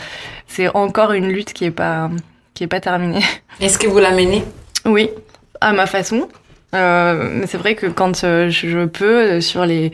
c'est 0.48 0.68
encore 0.76 1.14
une 1.14 1.30
lutte 1.30 1.54
qui 1.54 1.66
est 1.66 1.72
pas 1.72 2.10
qui 2.54 2.64
est 2.64 2.68
pas 2.68 2.80
terminée. 2.82 3.24
Est-ce 3.60 3.80
que 3.80 3.88
vous 3.88 4.00
l'amenez 4.00 4.44
Oui, 4.86 5.10
à 5.60 5.74
ma 5.74 5.88
façon. 5.88 6.28
Euh, 6.74 7.30
mais 7.34 7.48
c'est 7.48 7.58
vrai 7.58 7.76
que 7.76 7.88
quand 7.88 8.24
euh, 8.24 8.50
je 8.50 8.86
peux, 8.86 9.06
euh, 9.06 9.42
sur 9.42 9.66
les 9.66 9.92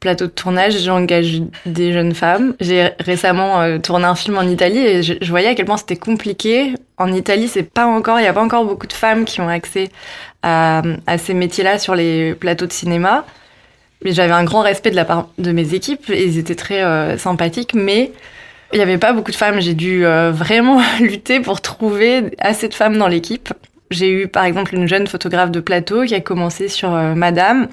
plateaux 0.00 0.26
de 0.26 0.30
tournage, 0.30 0.78
j'engage 0.82 1.42
des 1.64 1.92
jeunes 1.92 2.14
femmes. 2.14 2.54
J'ai 2.60 2.90
récemment 3.00 3.80
tourné 3.80 4.04
un 4.04 4.14
film 4.14 4.36
en 4.36 4.42
Italie 4.42 4.78
et 4.78 5.02
je, 5.02 5.30
voyais 5.30 5.48
à 5.48 5.54
quel 5.54 5.64
point 5.64 5.78
c'était 5.78 5.96
compliqué. 5.96 6.74
En 6.98 7.12
Italie, 7.12 7.48
c'est 7.48 7.62
pas 7.62 7.86
encore, 7.86 8.20
il 8.20 8.24
y 8.24 8.26
a 8.26 8.32
pas 8.32 8.42
encore 8.42 8.64
beaucoup 8.66 8.86
de 8.86 8.92
femmes 8.92 9.24
qui 9.24 9.40
ont 9.40 9.48
accès 9.48 9.88
à, 10.42 10.82
ces 11.18 11.34
métiers-là 11.34 11.78
sur 11.78 11.94
les 11.94 12.34
plateaux 12.34 12.66
de 12.66 12.72
cinéma. 12.72 13.24
Mais 14.04 14.12
j'avais 14.12 14.34
un 14.34 14.44
grand 14.44 14.60
respect 14.60 14.90
de 14.90 14.96
la 14.96 15.06
part 15.06 15.30
de 15.38 15.50
mes 15.50 15.72
équipes 15.74 16.10
et 16.10 16.24
ils 16.24 16.38
étaient 16.38 16.54
très 16.54 17.16
sympathiques, 17.16 17.72
mais 17.74 18.12
il 18.74 18.76
n'y 18.76 18.82
avait 18.82 18.98
pas 18.98 19.14
beaucoup 19.14 19.30
de 19.30 19.36
femmes. 19.36 19.60
J'ai 19.60 19.74
dû 19.74 20.04
vraiment 20.04 20.82
lutter 21.00 21.40
pour 21.40 21.62
trouver 21.62 22.24
assez 22.38 22.68
de 22.68 22.74
femmes 22.74 22.98
dans 22.98 23.08
l'équipe. 23.08 23.48
J'ai 23.90 24.10
eu 24.10 24.28
par 24.28 24.44
exemple 24.44 24.74
une 24.74 24.88
jeune 24.88 25.06
photographe 25.06 25.50
de 25.50 25.60
plateau 25.60 26.04
qui 26.04 26.14
a 26.14 26.20
commencé 26.20 26.68
sur 26.68 26.92
euh, 26.92 27.14
Madame. 27.14 27.68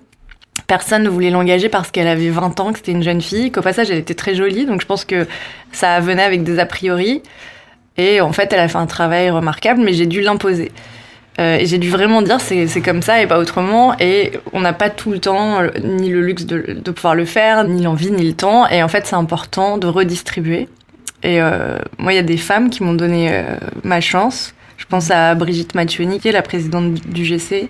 Personne 0.68 1.04
ne 1.04 1.10
voulait 1.10 1.32
l'engager 1.32 1.70
parce 1.70 1.90
qu'elle 1.92 2.08
avait 2.08 2.30
20 2.30 2.60
ans, 2.60 2.72
que 2.72 2.78
c'était 2.78 2.92
une 2.92 3.04
jeune 3.04 3.22
fille, 3.22 3.52
qu'au 3.52 3.62
passage 3.62 3.90
elle 3.90 3.98
était 3.98 4.14
très 4.14 4.36
jolie, 4.36 4.66
donc 4.66 4.82
je 4.82 4.86
pense 4.86 5.06
que 5.06 5.28
ça 5.72 6.00
venait 6.00 6.24
avec 6.24 6.44
des 6.44 6.60
a 6.60 6.66
priori. 6.66 7.24
Et 7.98 8.22
en 8.22 8.32
fait, 8.32 8.54
elle 8.54 8.60
a 8.60 8.68
fait 8.68 8.78
un 8.78 8.86
travail 8.86 9.30
remarquable, 9.30 9.82
mais 9.84 9.94
j'ai 9.94 10.06
dû 10.06 10.22
l'imposer. 10.22 10.72
Euh, 11.40 11.58
et 11.58 11.66
j'ai 11.66 11.80
dû 11.80 11.90
vraiment 11.90 12.22
dire 12.22 12.40
c'est 12.40 12.82
comme 12.82 13.02
ça 13.02 13.22
et 13.22 13.28
pas 13.28 13.40
autrement. 13.40 13.96
Et 14.00 14.34
on 14.52 14.62
n'a 14.62 14.74
pas 14.74 14.92
tout 14.92 15.12
le 15.12 15.20
temps, 15.20 15.62
euh, 15.62 15.70
ni 15.84 16.10
le 16.10 16.22
luxe 16.22 16.46
de, 16.46 16.92
pouvoir 16.92 17.16
le 17.16 17.26
faire, 17.26 17.64
ni 17.64 17.82
l'envie, 17.82 18.12
ni 18.12 18.26
le 18.26 18.34
temps. 18.34 18.68
Et 18.68 18.84
en 18.84 18.88
fait, 18.88 19.08
c'est 19.08 19.16
important 19.16 19.78
de 19.80 19.88
redistribuer. 19.88 20.70
Et 21.24 21.40
moi, 22.00 22.12
il 22.12 22.16
y 22.16 22.20
a 22.20 22.24
des 22.24 22.36
femmes 22.36 22.70
qui 22.70 22.84
m'ont 22.84 22.94
donné 22.94 23.46
ma 23.86 24.02
chance. 24.02 24.54
Je 24.78 24.86
pense 24.86 25.12
à 25.12 25.36
Brigitte 25.36 25.76
Macchioni, 25.76 26.20
qui 26.20 26.28
est 26.28 26.34
la 26.34 26.42
présidente 26.42 26.94
du 26.94 27.26
GC, 27.26 27.70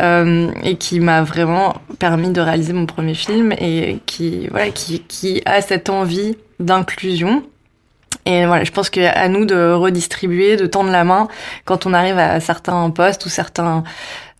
euh, 0.00 0.50
et 0.62 0.76
qui 0.76 1.00
m'a 1.00 1.22
vraiment 1.22 1.74
permis 1.98 2.30
de 2.30 2.40
réaliser 2.40 2.72
mon 2.72 2.86
premier 2.86 3.14
film 3.14 3.52
et 3.52 3.98
qui, 4.06 4.48
voilà, 4.48 4.70
qui 4.70 5.42
a 5.46 5.60
cette 5.60 5.88
envie 5.88 6.36
d'inclusion. 6.58 7.44
Et 8.26 8.46
voilà, 8.46 8.64
je 8.64 8.72
pense 8.72 8.90
qu'à 8.90 9.28
nous 9.28 9.44
de 9.44 9.72
redistribuer, 9.72 10.56
de 10.56 10.66
tendre 10.66 10.90
la 10.90 11.04
main 11.04 11.28
quand 11.64 11.86
on 11.86 11.92
arrive 11.92 12.18
à 12.18 12.40
certains 12.40 12.88
postes 12.90 13.26
ou 13.26 13.28
certains 13.28 13.84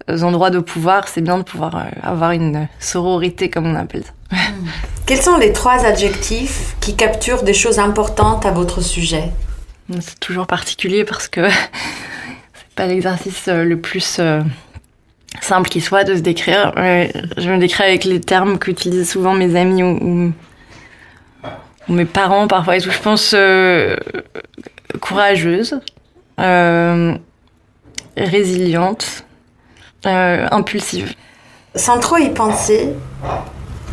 endroits 0.09 0.51
de 0.51 0.59
pouvoir, 0.59 1.09
c'est 1.09 1.21
bien 1.21 1.39
de 1.39 1.43
pouvoir 1.43 1.77
euh, 1.77 1.83
avoir 2.03 2.33
une 2.33 2.69
sororité, 2.81 3.51
comme 3.51 3.67
on 3.67 3.75
appelle 3.75 4.05
ça. 4.05 4.37
Quels 5.07 5.23
sont 5.23 5.37
les 5.37 5.53
trois 5.53 5.85
adjectifs 5.85 6.77
qui 6.81 6.97
capturent 6.97 7.43
des 7.43 7.55
choses 7.55 7.79
importantes 7.79 8.47
à 8.47 8.51
votre 8.51 8.81
sujet? 8.81 9.31
C'est 10.01 10.19
toujours 10.21 10.47
particulier 10.47 11.05
parce 11.05 11.29
que 11.29 11.49
c'est 12.55 12.75
pas 12.75 12.87
l'exercice 12.87 13.49
euh, 13.49 13.65
le 13.65 13.79
plus 13.79 14.17
euh, 14.19 14.41
simple 15.41 15.69
qui 15.69 15.81
soit 15.81 16.05
de 16.05 16.17
se 16.17 16.21
décrire. 16.21 16.73
Je 16.77 17.51
me 17.51 17.59
décris 17.59 17.85
avec 17.85 18.05
les 18.05 18.21
termes 18.21 18.59
qu'utilisent 18.59 19.11
souvent 19.11 19.35
mes 19.35 19.57
amis 19.57 19.83
ou, 19.83 20.33
mes 21.89 22.07
parents 22.07 22.49
parfois 22.49 22.77
et 22.77 22.81
tout. 22.81 22.91
Je 22.91 23.01
pense 23.01 23.35
euh, 23.37 23.97
courageuse, 25.01 25.81
résiliente, 28.17 29.25
impulsive. 30.05 31.15
Sans 31.75 31.99
trop 31.99 32.17
y 32.17 32.31
penser, 32.31 32.89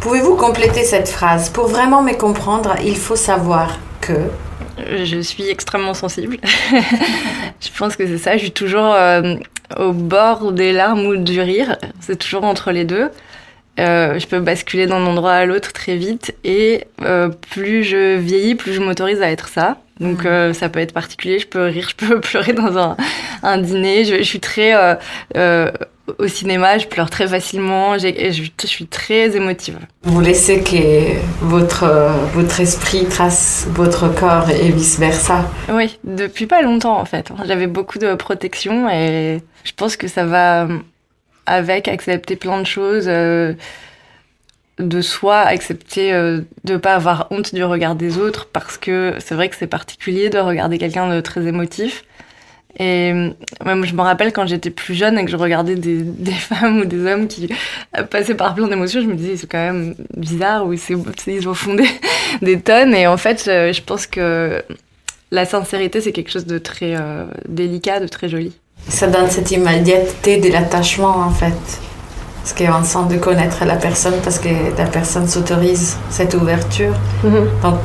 Pouvez-vous 0.02 0.36
compléter 0.36 0.84
cette 0.84 1.08
phrase? 1.08 1.52
Pour 1.52 1.68
vraiment 1.68 2.02
me 2.02 2.14
comprendre, 2.14 2.76
il 2.84 2.98
faut 2.98 3.16
savoir 3.16 3.78
que... 4.02 4.32
Je 5.06 5.20
suis 5.20 5.50
extrêmement 5.50 5.94
sensible. 5.94 6.38
je 7.62 7.70
pense 7.78 7.96
que 7.96 8.06
c'est 8.06 8.18
ça. 8.18 8.34
Je 8.34 8.44
suis 8.44 8.52
toujours 8.52 8.94
euh, 8.94 9.36
au 9.78 9.92
bord 9.92 10.52
des 10.52 10.74
larmes 10.74 11.06
ou 11.06 11.18
du 11.18 11.42
rire. 11.42 11.78
C'est 12.00 12.18
toujours 12.18 12.44
entre 12.44 12.72
les 12.72 12.86
deux. 12.86 13.10
Euh, 13.80 14.20
je 14.20 14.28
peux 14.28 14.40
basculer 14.40 14.86
d'un 14.86 15.06
endroit 15.06 15.32
à 15.32 15.46
l'autre 15.46 15.72
très 15.72 15.96
vite 15.96 16.36
et 16.44 16.86
euh, 17.02 17.30
plus 17.30 17.84
je 17.84 18.18
vieillis, 18.18 18.56
plus 18.56 18.74
je 18.74 18.82
m'autorise 18.82 19.22
à 19.22 19.32
être 19.32 19.48
ça. 19.48 19.78
Donc 20.02 20.26
mmh. 20.26 20.54
ça 20.54 20.68
peut 20.68 20.80
être 20.80 20.94
particulier, 20.94 21.40
je 21.40 21.48
peux 21.48 21.66
rire, 21.66 21.88
je 21.90 21.96
peux 21.96 22.20
pleurer 22.22 22.54
dans 22.54 22.78
un, 22.78 22.98
un 23.44 23.58
dîner. 23.58 24.04
Je, 24.04 24.18
je, 24.18 24.24
suis 24.24 24.42
très 24.42 24.74
au 26.18 26.28
cinéma, 26.28 26.78
je 26.78 26.88
pleure 26.88 27.10
très 27.10 27.28
facilement, 27.28 27.98
je, 27.98 28.08
je, 28.32 28.68
suis 28.68 28.86
très 28.86 29.36
émotive. 29.36 29.78
Vous 30.04 30.20
laissez 30.20 30.62
que 30.62 31.18
votre, 31.42 31.88
votre 32.34 32.60
esprit 32.60 33.06
trace 33.06 33.68
votre 33.70 34.14
corps 34.14 34.50
et 34.50 34.70
vice-versa 34.72 35.50
Oui, 35.70 35.98
depuis 36.04 36.48
pas 36.48 36.62
longtemps 36.62 37.00
en 37.00 37.06
fait. 37.06 37.32
J'avais 37.46 37.68
beaucoup 37.68 38.00
de 38.00 38.14
protection 38.16 38.90
et 38.90 39.42
je 39.64 39.72
pense 39.76 39.96
que 39.96 40.08
ça 40.08 40.26
va 40.26 40.68
avec 41.46 41.88
accepter 41.88 42.36
plein 42.36 42.60
de 42.60 42.68
choses. 42.68 43.10
Euh, 44.82 44.92
de 44.92 45.02
soi, 45.02 45.40
accepter 45.40 46.14
euh, 46.14 46.42
de 46.64 46.78
pas 46.78 46.96
avoir 46.96 47.28
honte 47.32 47.54
du 47.54 47.64
regard 47.64 47.96
des 47.96 48.18
autres 48.18 48.48
parce 48.52 48.78
que 48.78 49.16
c'est 49.20 49.36
vrai 49.36 49.50
que 49.50 49.56
c'est 49.56 49.68
particulier 49.68 50.30
de 50.30 50.40
regarder 50.40 50.78
quelqu'un 50.78 51.14
de 51.14 51.22
très 51.22 51.46
émotif. 51.46 52.04
Et 52.80 53.12
même, 53.66 53.86
je 53.86 53.94
me 53.94 54.02
rappelle 54.02 54.32
quand 54.32 54.48
j'étais 54.48 54.70
plus 54.70 54.94
jeune 54.94 55.20
et 55.20 55.26
que 55.26 55.32
je 55.32 55.36
regardais 55.36 55.76
des, 55.76 56.04
femmes 56.32 56.80
ou 56.80 56.86
des 56.86 57.06
hommes 57.06 57.28
qui 57.28 57.50
passaient 58.10 58.36
par 58.36 58.56
plein 58.56 58.68
d'émotions, 58.68 59.02
je 59.02 59.08
me 59.08 59.16
disais 59.16 59.36
c'est 59.36 59.48
quand 59.48 59.58
même 59.58 59.96
bizarre 60.16 60.66
ou 60.66 60.74
ils 60.74 61.50
ont 61.50 61.54
fondé 61.54 61.84
des 62.42 62.60
tonnes. 62.62 62.96
Et 62.96 63.08
en 63.08 63.18
fait, 63.18 63.44
je, 63.46 63.82
pense 63.82 64.08
que 64.08 64.64
la 65.32 65.46
sincérité 65.46 66.00
c'est 66.00 66.14
quelque 66.14 66.32
chose 66.32 66.46
de 66.46 66.58
très 66.58 66.96
euh, 66.96 67.26
délicat, 67.48 68.00
de 68.00 68.08
très 68.08 68.30
joli. 68.30 68.54
Ça 68.88 69.08
donne 69.08 69.30
cette 69.30 69.52
immédiateté 69.52 70.38
de 70.38 70.50
l'attachement 70.50 71.18
en 71.18 71.32
fait. 71.32 71.82
Parce 72.42 72.54
qu'on 72.54 72.84
sent 72.84 73.14
de 73.16 73.20
connaître 73.20 73.66
la 73.66 73.76
personne 73.76 74.16
parce 74.24 74.40
que 74.40 74.50
la 74.78 74.88
personne 74.88 75.28
s'autorise 75.28 75.98
cette 76.10 76.34
ouverture. 76.34 76.94
Mm-hmm. 77.24 77.62
Donc, 77.62 77.80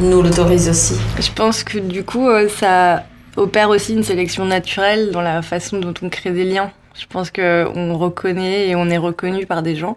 nous 0.00 0.22
l'autorise 0.22 0.68
aussi. 0.68 0.98
Je 1.18 1.32
pense 1.32 1.64
que 1.64 1.78
du 1.78 2.04
coup, 2.04 2.28
euh, 2.28 2.48
ça 2.48 3.04
opère 3.36 3.70
aussi 3.70 3.94
une 3.94 4.02
sélection 4.02 4.44
naturelle 4.44 5.10
dans 5.10 5.22
la 5.22 5.42
façon 5.42 5.78
dont 5.78 5.94
on 6.02 6.08
crée 6.08 6.32
des 6.32 6.44
liens. 6.44 6.70
Je 6.98 7.06
pense 7.06 7.30
qu'on 7.30 7.96
reconnaît 7.96 8.68
et 8.68 8.76
on 8.76 8.88
est 8.88 8.98
reconnu 8.98 9.46
par 9.46 9.62
des 9.62 9.76
gens. 9.76 9.96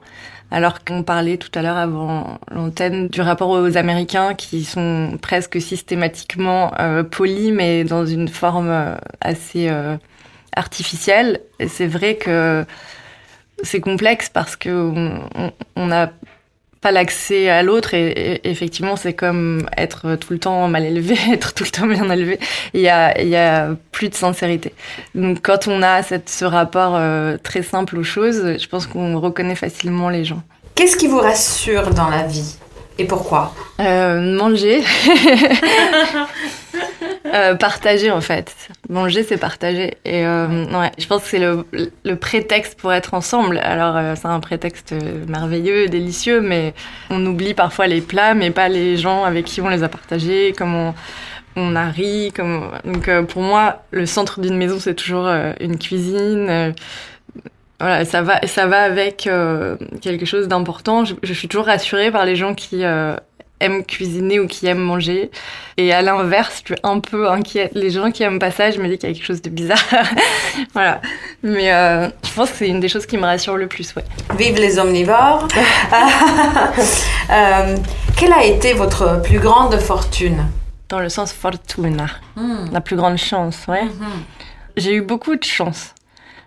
Alors 0.52 0.84
qu'on 0.84 1.04
parlait 1.04 1.38
tout 1.38 1.52
à 1.54 1.62
l'heure 1.62 1.78
avant 1.78 2.40
l'antenne 2.52 3.08
du 3.08 3.22
rapport 3.22 3.50
aux 3.50 3.78
Américains 3.78 4.34
qui 4.34 4.64
sont 4.64 5.18
presque 5.22 5.62
systématiquement 5.62 6.72
euh, 6.80 7.04
polis 7.04 7.52
mais 7.52 7.84
dans 7.84 8.06
une 8.06 8.28
forme 8.28 8.70
euh, 8.70 8.96
assez 9.22 9.70
euh, 9.70 9.96
artificielle. 10.56 11.42
Et 11.60 11.68
c'est 11.68 11.86
vrai 11.86 12.16
que 12.16 12.66
c'est 13.64 13.80
complexe 13.80 14.30
parce 14.30 14.56
que 14.56 14.92
on 15.76 15.92
a 15.92 16.10
pas 16.82 16.92
l'accès 16.92 17.50
à 17.50 17.62
l'autre 17.62 17.94
et, 17.94 18.40
effectivement 18.44 18.96
c'est 18.96 19.14
comme 19.14 19.68
être 19.78 20.16
tout 20.16 20.34
le 20.34 20.40
temps 20.40 20.68
mal 20.68 20.86
élevé 20.86 21.18
être 21.32 21.54
tout 21.54 21.64
le 21.64 21.70
temps 21.70 21.88
bien 21.88 22.10
élevé. 22.10 22.40
Il 22.74 22.82
y 22.82 22.90
a 22.90 23.20
il 23.22 23.28
y 23.28 23.36
a 23.36 23.70
plus 23.92 24.10
de 24.10 24.16
sincérité. 24.16 24.74
Donc 25.16 25.40
quand 25.42 25.68
on 25.68 25.82
a 25.82 26.04
cette, 26.04 26.30
ce 26.30 26.46
rapport 26.46 26.96
euh, 26.96 27.38
très 27.42 27.64
simple 27.64 27.98
aux 27.98 28.04
choses 28.04 28.58
je 28.58 28.68
pense 28.68 28.88
qu'on 28.88 29.20
reconnaît 29.20 29.56
facilement 29.56 30.10
les 30.10 30.26
gens. 30.26 30.42
Qu'est-ce 30.76 30.96
qui 30.96 31.08
vous 31.08 31.20
rassure 31.20 31.94
dans 31.94 32.10
la 32.10 32.24
vie 32.24 32.56
et 32.98 33.06
pourquoi? 33.06 33.54
Euh, 33.80 34.20
manger 34.38 34.84
Euh, 37.34 37.56
partager 37.56 38.12
en 38.12 38.22
fait. 38.22 38.56
Manger, 38.90 39.24
c'est 39.24 39.38
partager. 39.38 39.98
Et 40.06 40.26
euh, 40.26 40.66
ouais, 40.66 40.92
je 40.98 41.06
pense 41.08 41.24
que 41.24 41.28
c'est 41.30 41.40
le, 41.40 41.66
le, 42.04 42.16
prétexte 42.16 42.80
pour 42.80 42.92
être 42.94 43.14
ensemble. 43.14 43.60
Alors 43.60 43.98
euh, 43.98 44.16
c'est 44.16 44.28
un 44.28 44.40
prétexte 44.40 44.94
merveilleux, 45.28 45.88
délicieux, 45.88 46.42
mais 46.42 46.74
on 47.10 47.24
oublie 47.26 47.54
parfois 47.54 47.88
les 47.88 48.02
plats, 48.02 48.34
mais 48.34 48.52
pas 48.52 48.70
les 48.70 48.98
gens 48.98 49.24
avec 49.24 49.46
qui 49.46 49.62
on 49.62 49.70
les 49.70 49.84
a 49.84 49.90
partagés, 49.90 50.54
comment 50.58 50.96
on, 51.56 51.76
a 51.76 51.86
ri. 51.90 52.32
Comme... 52.36 52.72
Donc 52.86 53.10
pour 53.28 53.42
moi, 53.42 53.84
le 53.92 54.06
centre 54.06 54.40
d'une 54.40 54.58
maison, 54.58 54.80
c'est 54.80 54.96
toujours 54.96 55.28
une 55.60 55.78
cuisine. 55.78 56.74
voilà, 57.80 58.06
ça 58.06 58.22
va, 58.22 58.46
ça 58.48 58.66
va 58.66 58.82
avec 58.82 59.30
quelque 60.02 60.26
chose 60.26 60.48
d'important. 60.48 61.06
Je, 61.06 61.16
je, 61.22 61.34
suis 61.34 61.48
toujours 61.48 61.66
rassurée 61.68 62.12
par 62.12 62.26
les 62.26 62.36
gens 62.36 62.56
qui 62.56 62.84
aiment 63.60 63.84
cuisiner 63.84 64.40
ou 64.40 64.48
qui 64.48 64.68
aiment 64.68 64.80
manger. 64.80 65.32
Et 65.78 65.94
à 65.94 66.02
l'inverse, 66.02 66.62
je 66.66 66.74
suis 66.74 66.82
un 66.84 67.00
peu 67.00 67.30
inquiète. 67.30 67.72
Les 67.74 67.90
gens 67.90 68.12
qui 68.12 68.24
aiment 68.24 68.40
pas 68.40 68.52
ça, 68.52 68.72
je 68.72 68.80
me 68.80 68.88
dis 68.88 68.98
qu'il 68.98 69.10
y 69.10 69.12
a 69.12 69.16
quelque 69.16 69.26
chose 69.26 69.42
de 69.42 69.50
bizarre. 69.50 69.84
voilà. 70.74 71.02
Mais 71.44 71.74
euh, 71.74 72.08
je 72.24 72.34
pense 72.34 72.52
que 72.52 72.58
c'est 72.58 72.68
une 72.68 72.80
des 72.80 72.90
choses 72.90 73.06
qui 73.06 73.18
me 73.18 73.24
rassure 73.24 73.58
le 73.58 73.68
plus, 73.68 73.94
ouais. 73.96 74.04
Vive 74.38 74.58
les 74.58 74.80
omnivores 74.80 75.48
euh, 77.32 77.78
Quelle 78.18 78.34
a 78.34 78.44
été 78.44 78.74
votre 78.74 79.22
plus 79.22 79.40
grande 79.40 79.78
fortune? 79.78 80.46
Dans 80.90 81.00
le 81.00 81.10
sens 81.10 81.32
fortuna. 81.34 82.08
Hmm. 82.36 82.66
La 82.72 82.82
plus 82.82 82.96
grande 82.96 83.18
chance, 83.18 83.66
ouais. 83.68 83.86
Hmm. 83.86 84.24
J'ai 84.78 84.96
eu 84.96 85.02
beaucoup 85.02 85.36
de 85.36 85.44
chance 85.44 85.94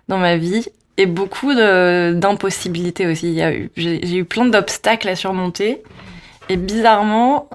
dans 0.07 0.17
ma 0.17 0.37
vie 0.37 0.67
et 0.97 1.05
beaucoup 1.05 1.53
d'impossibilités 1.53 3.07
aussi. 3.07 3.39
J'ai 3.75 4.15
eu 4.15 4.25
plein 4.25 4.45
d'obstacles 4.45 5.09
à 5.09 5.15
surmonter. 5.15 5.81
Et 6.49 6.57
bizarrement, 6.57 7.49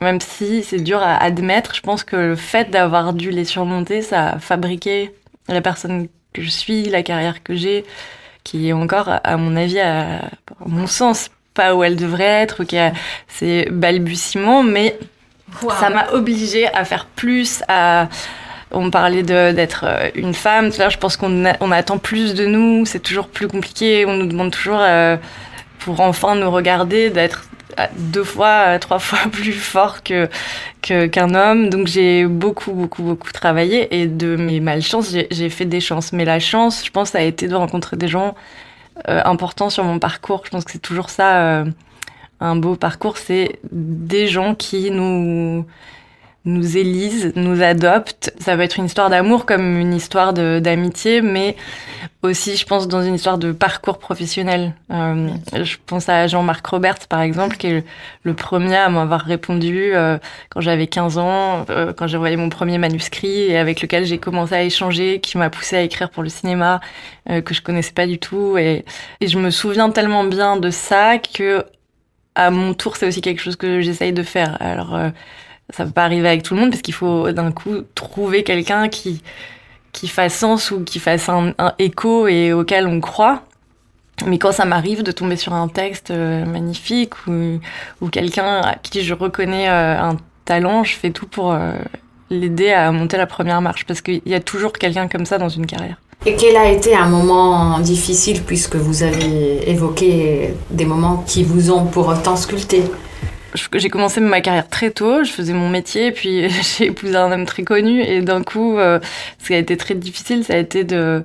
même 0.00 0.20
si 0.20 0.62
c'est 0.62 0.80
dur 0.80 0.98
à 0.98 1.16
admettre, 1.16 1.74
je 1.74 1.80
pense 1.80 2.04
que 2.04 2.16
le 2.16 2.36
fait 2.36 2.70
d'avoir 2.70 3.12
dû 3.12 3.30
les 3.30 3.44
surmonter, 3.44 4.02
ça 4.02 4.30
a 4.30 4.38
fabriqué 4.38 5.12
la 5.48 5.60
personne 5.60 6.08
que 6.32 6.42
je 6.42 6.50
suis, 6.50 6.84
la 6.84 7.02
carrière 7.02 7.42
que 7.42 7.54
j'ai, 7.54 7.84
qui 8.44 8.68
est 8.68 8.72
encore, 8.72 9.20
à 9.22 9.36
mon 9.36 9.56
avis, 9.56 9.80
à, 9.80 10.30
mon 10.64 10.86
sens, 10.86 11.30
pas 11.54 11.74
où 11.74 11.82
elle 11.82 11.96
devrait 11.96 12.24
être, 12.24 12.64
qui 12.64 12.76
a 12.76 12.92
ses 13.28 13.66
balbutiements, 13.70 14.62
mais 14.62 14.98
ça 15.78 15.90
m'a 15.90 16.10
obligée 16.12 16.66
à 16.74 16.84
faire 16.84 17.06
plus, 17.06 17.62
à 17.68 18.08
on 18.72 18.90
parlait 18.90 19.22
d'être 19.22 19.84
euh, 19.86 20.10
une 20.14 20.34
femme. 20.34 20.70
Là, 20.78 20.88
je 20.88 20.98
pense 20.98 21.16
qu'on 21.16 21.44
on 21.60 21.70
attend 21.70 21.98
plus 21.98 22.34
de 22.34 22.46
nous. 22.46 22.84
C'est 22.84 22.98
toujours 22.98 23.28
plus 23.28 23.46
compliqué. 23.46 24.04
On 24.06 24.14
nous 24.14 24.26
demande 24.26 24.50
toujours, 24.50 24.80
euh, 24.80 25.16
pour 25.78 26.00
enfin 26.00 26.34
nous 26.34 26.50
regarder, 26.50 27.10
d'être 27.10 27.44
deux 27.96 28.24
fois, 28.24 28.78
trois 28.78 28.98
fois 28.98 29.18
plus 29.32 29.52
fort 29.52 30.02
que 30.02 30.28
qu'un 30.82 31.34
homme. 31.34 31.68
Donc 31.68 31.86
j'ai 31.86 32.26
beaucoup, 32.26 32.72
beaucoup, 32.72 33.02
beaucoup 33.02 33.32
travaillé 33.32 34.00
et 34.00 34.06
de 34.06 34.36
mes 34.36 34.60
malchances, 34.60 35.14
j'ai 35.30 35.50
fait 35.50 35.64
des 35.64 35.80
chances. 35.80 36.12
Mais 36.12 36.24
la 36.24 36.38
chance, 36.38 36.84
je 36.84 36.90
pense, 36.90 37.14
a 37.14 37.22
été 37.22 37.48
de 37.48 37.54
rencontrer 37.54 37.96
des 37.96 38.08
gens 38.08 38.34
euh, 39.08 39.20
importants 39.24 39.70
sur 39.70 39.84
mon 39.84 39.98
parcours. 39.98 40.42
Je 40.44 40.50
pense 40.50 40.64
que 40.64 40.72
c'est 40.72 40.78
toujours 40.78 41.10
ça, 41.10 41.60
euh, 41.60 41.64
un 42.40 42.56
beau 42.56 42.76
parcours, 42.76 43.18
c'est 43.18 43.58
des 43.72 44.28
gens 44.28 44.54
qui 44.54 44.90
nous 44.90 45.66
nous 46.46 46.76
élisent, 46.76 47.32
nous 47.34 47.60
adoptent. 47.60 48.32
Ça 48.38 48.56
peut 48.56 48.62
être 48.62 48.78
une 48.78 48.86
histoire 48.86 49.10
d'amour 49.10 49.44
comme 49.46 49.78
une 49.78 49.92
histoire 49.92 50.32
d'amitié, 50.32 51.20
mais 51.20 51.56
aussi, 52.22 52.56
je 52.56 52.64
pense, 52.64 52.86
dans 52.86 53.02
une 53.02 53.16
histoire 53.16 53.36
de 53.36 53.50
parcours 53.50 53.98
professionnel. 53.98 54.74
Euh, 54.92 55.28
je 55.52 55.76
pense 55.86 56.08
à 56.08 56.28
Jean-Marc 56.28 56.64
Roberts, 56.66 57.08
par 57.08 57.20
exemple, 57.20 57.56
qui 57.56 57.66
est 57.66 57.84
le, 58.22 58.34
premier 58.34 58.76
à 58.76 58.88
m'avoir 58.88 59.22
répondu 59.22 59.90
euh, 59.92 60.18
quand 60.50 60.60
j'avais 60.60 60.86
15 60.86 61.18
ans, 61.18 61.66
euh, 61.68 61.92
quand 61.92 62.06
j'ai 62.06 62.16
envoyé 62.16 62.36
mon 62.36 62.48
premier 62.48 62.78
manuscrit 62.78 63.42
et 63.50 63.58
avec 63.58 63.82
lequel 63.82 64.04
j'ai 64.04 64.18
commencé 64.18 64.54
à 64.54 64.62
échanger, 64.62 65.20
qui 65.20 65.38
m'a 65.38 65.50
poussé 65.50 65.76
à 65.76 65.82
écrire 65.82 66.10
pour 66.10 66.22
le 66.22 66.28
cinéma, 66.28 66.80
que 67.44 67.54
je 67.54 67.60
connaissais 67.60 67.92
pas 67.92 68.06
du 68.06 68.20
tout. 68.20 68.56
Et, 68.56 68.84
et 69.20 69.26
je 69.26 69.36
me 69.38 69.50
souviens 69.50 69.90
tellement 69.90 70.22
bien 70.22 70.56
de 70.56 70.70
ça 70.70 71.18
que, 71.18 71.64
à 72.36 72.52
mon 72.52 72.72
tour, 72.72 72.94
c'est 72.96 73.06
aussi 73.08 73.20
quelque 73.20 73.42
chose 73.42 73.56
que 73.56 73.80
j'essaye 73.80 74.12
de 74.12 74.22
faire. 74.22 74.56
Alors, 74.60 74.96
ça 75.70 75.84
peut 75.84 75.90
pas 75.90 76.04
arriver 76.04 76.28
avec 76.28 76.42
tout 76.42 76.54
le 76.54 76.60
monde 76.60 76.70
parce 76.70 76.82
qu'il 76.82 76.94
faut 76.94 77.32
d'un 77.32 77.52
coup 77.52 77.82
trouver 77.94 78.44
quelqu'un 78.44 78.88
qui 78.88 79.22
qui 79.96 80.08
fasse 80.08 80.34
sens 80.34 80.70
ou 80.70 80.84
qui 80.84 80.98
fasse 80.98 81.28
un, 81.30 81.54
écho 81.78 82.28
et 82.28 82.52
auquel 82.52 82.86
on 82.86 83.00
croit. 83.00 83.42
Mais 84.26 84.38
quand 84.38 84.52
ça 84.52 84.66
m'arrive 84.66 85.02
de 85.02 85.10
tomber 85.10 85.36
sur 85.36 85.54
un 85.54 85.68
texte 85.68 86.10
euh, 86.10 86.44
magnifique 86.44 87.14
ou, 87.26 87.58
ou 88.00 88.08
quelqu'un 88.08 88.60
à 88.60 88.74
qui 88.76 89.02
je 89.02 89.14
reconnais 89.14 89.68
euh, 89.68 89.98
un 89.98 90.16
talent, 90.44 90.84
je 90.84 90.96
fais 90.96 91.10
tout 91.10 91.26
pour 91.26 91.52
euh, 91.52 91.72
l'aider 92.30 92.72
à 92.72 92.92
monter 92.92 93.16
la 93.16 93.26
première 93.26 93.60
marche 93.62 93.84
parce 93.86 94.02
qu'il 94.02 94.20
y 94.26 94.34
a 94.34 94.40
toujours 94.40 94.72
quelqu'un 94.72 95.08
comme 95.08 95.24
ça 95.24 95.38
dans 95.38 95.48
une 95.48 95.66
carrière. 95.66 95.96
Et 96.24 96.34
quel 96.34 96.56
a 96.56 96.70
été 96.70 96.94
un 96.94 97.08
moment 97.08 97.78
difficile 97.78 98.42
puisque 98.42 98.76
vous 98.76 99.02
avez 99.02 99.70
évoqué 99.70 100.54
des 100.70 100.84
moments 100.84 101.24
qui 101.26 101.42
vous 101.42 101.70
ont 101.70 101.84
pour 101.86 102.08
autant 102.08 102.36
sculpté? 102.36 102.82
J'ai 103.74 103.88
commencé 103.88 104.20
ma 104.20 104.40
carrière 104.40 104.68
très 104.68 104.90
tôt, 104.90 105.24
je 105.24 105.30
faisais 105.30 105.52
mon 105.52 105.68
métier, 105.68 106.12
puis 106.12 106.48
j'ai 106.78 106.86
épousé 106.86 107.16
un 107.16 107.32
homme 107.32 107.46
très 107.46 107.64
connu, 107.64 108.02
et 108.02 108.22
d'un 108.22 108.42
coup, 108.42 108.78
euh, 108.78 109.00
ce 109.38 109.48
qui 109.48 109.54
a 109.54 109.58
été 109.58 109.76
très 109.76 109.94
difficile, 109.94 110.44
ça 110.44 110.54
a 110.54 110.58
été 110.58 110.84
de 110.84 111.24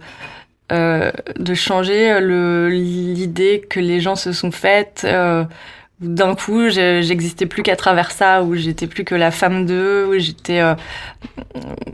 de 1.38 1.54
changer 1.54 2.22
l'idée 2.22 3.62
que 3.70 3.82
les 3.82 4.00
gens 4.00 4.16
se 4.16 4.32
sont 4.32 4.52
faites 4.52 5.06
d'un 6.02 6.34
coup, 6.34 6.70
j'existais 6.70 7.46
plus 7.46 7.62
qu'à 7.62 7.76
travers 7.76 8.12
ça, 8.12 8.42
où 8.42 8.56
j'étais 8.56 8.88
plus 8.88 9.04
que 9.04 9.14
la 9.14 9.30
femme 9.30 9.68
d'eux, 9.68 10.08
où 10.08 10.18
j'étais, 10.18 10.60
euh, 10.60 10.74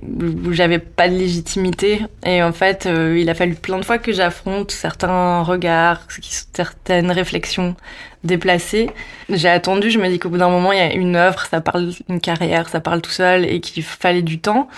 où 0.02 0.54
j'avais 0.54 0.80
pas 0.80 1.10
de 1.10 1.16
légitimité. 1.16 2.02
Et 2.26 2.42
en 2.42 2.54
fait, 2.54 2.86
euh, 2.86 3.20
il 3.20 3.30
a 3.30 3.36
fallu 3.36 3.56
plein 3.56 3.78
de 3.78 3.84
fois 3.84 3.98
que 3.98 4.14
j'affronte 4.14 4.72
certains 4.72 5.42
regards, 5.42 6.08
certaines 6.54 7.12
réflexions 7.12 7.76
déplacées. 8.24 8.90
J'ai 9.30 9.50
attendu, 9.50 9.92
je 9.92 10.00
me 10.00 10.08
dis 10.08 10.20
qu'au 10.20 10.30
bout 10.30 10.38
d'un 10.38 10.50
moment, 10.50 10.72
il 10.72 10.78
y 10.78 10.82
a 10.82 10.94
une 10.94 11.18
œuvre, 11.18 11.46
ça 11.46 11.60
parle 11.60 11.92
une 12.08 12.22
carrière, 12.22 12.70
ça 12.70 12.80
parle 12.80 13.02
tout 13.02 13.12
seul, 13.12 13.44
et 13.44 13.60
qu'il 13.60 13.84
fallait 13.84 14.22
du 14.22 14.40
temps. 14.40 14.70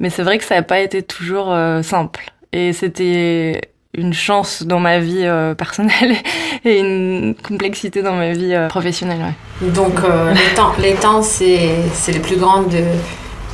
Mais 0.00 0.10
c'est 0.10 0.24
vrai 0.24 0.38
que 0.38 0.44
ça 0.44 0.56
n'a 0.56 0.62
pas 0.62 0.80
été 0.80 1.04
toujours 1.04 1.52
euh, 1.52 1.82
simple. 1.82 2.32
Et 2.52 2.72
c'était 2.72 3.60
une 3.94 4.14
chance 4.14 4.62
dans 4.62 4.80
ma 4.80 4.98
vie 5.00 5.24
euh, 5.24 5.54
personnelle 5.54 6.16
et 6.64 6.78
une 6.78 7.34
complexité 7.34 8.02
dans 8.02 8.14
ma 8.14 8.32
vie 8.32 8.54
euh, 8.54 8.68
professionnelle. 8.68 9.20
Ouais. 9.60 9.70
Donc 9.70 10.02
euh, 10.04 10.32
les 10.34 10.54
temps, 10.54 10.72
les 10.78 10.94
temps 10.94 11.22
c'est, 11.22 11.76
les 12.08 12.18
plus 12.20 12.36
grands 12.36 12.62
de, 12.62 12.82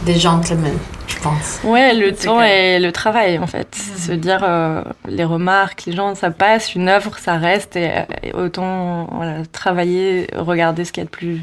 des 0.04 0.14
gentlemen, 0.14 0.76
je 1.08 1.16
pense. 1.18 1.60
Ouais, 1.64 1.92
le 1.92 2.14
temps 2.14 2.40
et 2.40 2.78
le 2.78 2.92
travail 2.92 3.38
en 3.38 3.48
fait. 3.48 3.76
Mhm. 3.76 3.98
Se 3.98 4.12
dire 4.12 4.84
les 5.08 5.24
remarques, 5.24 5.84
les 5.86 5.92
gens, 5.92 6.14
ça 6.14 6.30
passe, 6.30 6.74
une 6.74 6.88
œuvre, 6.88 7.18
ça 7.18 7.34
reste 7.34 7.76
et, 7.76 7.90
autant 8.32 9.08
voilà, 9.12 9.44
travailler, 9.50 10.28
regarder 10.36 10.84
ce 10.84 10.92
qu'il 10.92 11.00
y 11.00 11.02
a 11.02 11.06
de 11.06 11.10
plus 11.10 11.40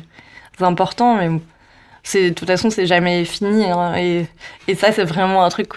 important. 0.62 1.16
Mais 1.16 1.30
c'est 2.06 2.30
de 2.30 2.34
toute 2.34 2.48
façon 2.48 2.70
c'est 2.70 2.86
jamais 2.86 3.26
fini 3.26 3.66
hein, 3.66 3.96
et, 3.96 4.28
et 4.68 4.76
ça 4.76 4.92
c'est 4.92 5.04
vraiment 5.04 5.44
un 5.44 5.50
truc 5.50 5.72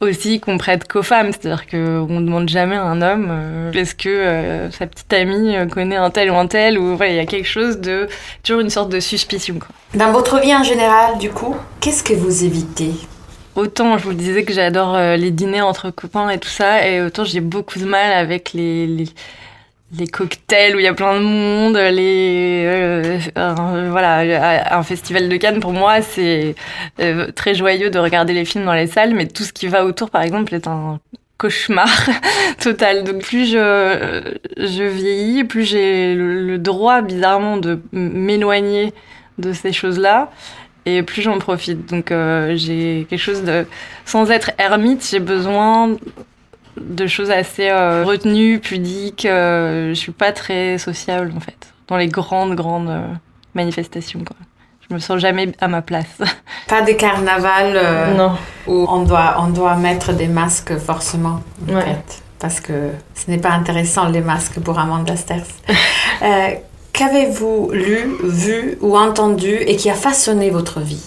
aussi 0.00 0.40
qu'on 0.40 0.58
prête 0.58 0.90
qu'aux 0.90 1.02
femmes. 1.02 1.30
C'est-à-dire 1.32 1.66
qu'on 1.66 2.20
ne 2.20 2.24
demande 2.24 2.48
jamais 2.48 2.76
à 2.76 2.84
un 2.84 3.02
homme 3.02 3.28
euh, 3.30 3.72
est-ce 3.72 3.94
que 3.94 4.08
euh, 4.08 4.70
sa 4.70 4.86
petite 4.86 5.12
amie 5.12 5.56
euh, 5.56 5.66
connaît 5.66 5.96
un 5.96 6.10
tel 6.10 6.30
ou 6.30 6.36
un 6.36 6.46
tel 6.46 6.78
ou 6.78 6.96
voilà 6.96 7.12
il 7.12 7.16
y 7.16 7.20
a 7.20 7.26
quelque 7.26 7.48
chose 7.48 7.78
de 7.78 8.08
toujours 8.42 8.60
une 8.60 8.70
sorte 8.70 8.90
de 8.90 8.98
suspicion 8.98 9.58
quoi. 9.58 9.68
dans 9.94 10.10
votre 10.10 10.40
vie 10.40 10.54
en 10.54 10.62
général 10.62 11.18
du 11.18 11.30
coup 11.30 11.54
qu'est-ce 11.80 12.02
que 12.02 12.14
vous 12.14 12.44
évitez? 12.44 12.92
Autant 13.54 13.98
je 13.98 14.04
vous 14.04 14.14
disais 14.14 14.44
que 14.44 14.52
j'adore 14.52 14.96
les 14.96 15.32
dîners 15.32 15.62
entre 15.62 15.90
copains 15.90 16.30
et 16.30 16.38
tout 16.38 16.48
ça, 16.48 16.86
et 16.86 17.02
autant 17.02 17.24
j'ai 17.24 17.40
beaucoup 17.40 17.80
de 17.80 17.86
mal 17.86 18.12
avec 18.12 18.52
les, 18.52 18.86
les 18.86 19.08
les 19.96 20.06
cocktails 20.06 20.76
où 20.76 20.78
il 20.78 20.84
y 20.84 20.88
a 20.88 20.94
plein 20.94 21.18
de 21.18 21.24
monde, 21.24 21.76
les 21.76 22.64
euh, 22.66 23.18
voilà, 23.90 24.76
un 24.76 24.82
festival 24.82 25.28
de 25.28 25.36
Cannes 25.36 25.60
pour 25.60 25.72
moi 25.72 26.02
c'est 26.02 26.54
euh, 27.00 27.30
très 27.32 27.54
joyeux 27.54 27.90
de 27.90 27.98
regarder 27.98 28.34
les 28.34 28.44
films 28.44 28.66
dans 28.66 28.74
les 28.74 28.86
salles, 28.86 29.14
mais 29.14 29.26
tout 29.26 29.44
ce 29.44 29.52
qui 29.52 29.66
va 29.66 29.84
autour 29.84 30.10
par 30.10 30.22
exemple 30.22 30.54
est 30.54 30.66
un 30.66 31.00
cauchemar 31.38 31.88
total. 32.60 33.04
Donc 33.04 33.22
plus 33.22 33.46
je 33.46 34.36
je 34.58 34.82
vieillis, 34.82 35.44
plus 35.44 35.64
j'ai 35.64 36.14
le, 36.14 36.58
droit 36.58 37.00
bizarrement 37.00 37.56
de 37.56 37.80
m'éloigner 37.92 38.92
de 39.38 39.52
ces 39.52 39.72
choses-là 39.72 40.30
et 40.84 41.02
plus 41.02 41.22
j'en 41.22 41.38
profite. 41.38 41.88
Donc 41.88 42.12
euh, 42.12 42.54
j'ai 42.56 43.06
quelque 43.08 43.20
chose 43.20 43.42
de 43.42 43.64
sans 44.04 44.30
être 44.30 44.50
ermite, 44.58 45.06
j'ai 45.10 45.20
besoin 45.20 45.96
de 46.80 47.06
choses 47.06 47.30
assez 47.30 47.68
euh, 47.70 48.04
retenues, 48.04 48.60
pudiques. 48.60 49.26
Euh, 49.26 49.90
je 49.90 49.94
suis 49.94 50.12
pas 50.12 50.32
très 50.32 50.78
sociable 50.78 51.32
en 51.36 51.40
fait, 51.40 51.72
dans 51.88 51.96
les 51.96 52.08
grandes, 52.08 52.54
grandes 52.54 52.88
euh, 52.88 53.06
manifestations. 53.54 54.20
Quoi. 54.20 54.36
Je 54.88 54.94
me 54.94 54.98
sens 54.98 55.18
jamais 55.18 55.52
à 55.60 55.68
ma 55.68 55.82
place. 55.82 56.18
Pas 56.68 56.82
des 56.82 56.96
carnavals 56.96 58.16
non. 58.16 58.32
où 58.66 58.86
on 58.88 59.02
doit, 59.02 59.36
on 59.38 59.48
doit 59.48 59.76
mettre 59.76 60.12
des 60.12 60.28
masques 60.28 60.76
forcément, 60.78 61.40
en 61.70 61.80
fait, 61.80 62.22
parce 62.38 62.60
que 62.60 62.90
ce 63.14 63.30
n'est 63.30 63.38
pas 63.38 63.50
intéressant 63.50 64.08
les 64.08 64.20
masques 64.20 64.60
pour 64.60 64.78
Amanda 64.78 65.16
Sters. 65.16 65.46
Qu'avez-vous 66.92 67.70
lu, 67.72 68.16
vu 68.22 68.78
ou 68.80 68.96
entendu 68.96 69.54
et 69.54 69.76
qui 69.76 69.88
a 69.88 69.94
façonné 69.94 70.50
votre 70.50 70.80
vie? 70.80 71.04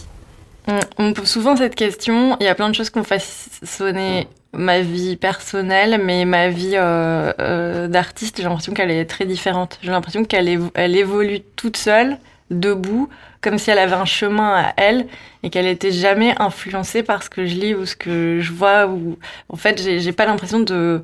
On 0.98 1.10
me 1.10 1.14
pose 1.14 1.28
souvent 1.28 1.56
cette 1.56 1.76
question. 1.76 2.38
Il 2.40 2.46
y 2.46 2.50
a 2.50 2.56
plein 2.56 2.70
de 2.70 2.76
choses 2.76 2.90
qui 2.90 3.00
ont 3.00 3.04
façonné 3.04 4.28
ma 4.54 4.82
vie 4.82 5.16
personnelle, 5.16 6.02
mais 6.04 6.26
ma 6.26 6.50
vie 6.50 6.74
euh, 6.76 7.32
euh, 7.40 7.88
d'artiste, 7.88 8.38
j'ai 8.38 8.44
l'impression 8.44 8.74
qu'elle 8.74 8.92
est 8.92 9.06
très 9.06 9.26
différente. 9.26 9.80
J'ai 9.82 9.92
l'impression 9.92 10.26
qu'elle 10.26 10.70
elle 10.74 10.96
évolue 10.96 11.42
toute 11.56 11.78
seule, 11.78 12.18
debout, 12.50 13.08
comme 13.40 13.58
si 13.58 13.72
elle 13.72 13.80
avait 13.80 13.96
un 13.96 14.06
chemin 14.06 14.56
à 14.56 14.74
elle 14.78 15.08
et 15.44 15.50
qu'elle 15.50 15.68
était 15.68 15.92
jamais 15.92 16.36
influencée 16.38 17.02
par 17.02 17.24
ce 17.24 17.30
que 17.30 17.46
je 17.46 17.56
lis 17.56 17.76
ou 17.76 17.86
ce 17.86 17.96
que 17.96 18.40
je 18.42 18.52
vois. 18.52 18.88
Ou 18.88 19.18
en 19.50 19.56
fait, 19.56 19.82
j'ai 19.82 20.12
pas 20.12 20.26
l'impression 20.26 20.60
de 20.60 21.02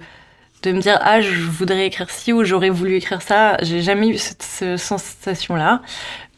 de 0.64 0.72
me 0.72 0.82
dire 0.82 0.98
ah 1.04 1.22
je 1.22 1.36
voudrais 1.36 1.86
écrire 1.86 2.10
ci 2.10 2.34
ou 2.34 2.44
j'aurais 2.44 2.70
voulu 2.70 2.96
écrire 2.96 3.22
ça. 3.22 3.58
J'ai 3.62 3.82
jamais 3.82 4.10
eu 4.10 4.18
cette, 4.18 4.44
cette 4.44 4.78
sensation 4.78 5.56
là. 5.56 5.82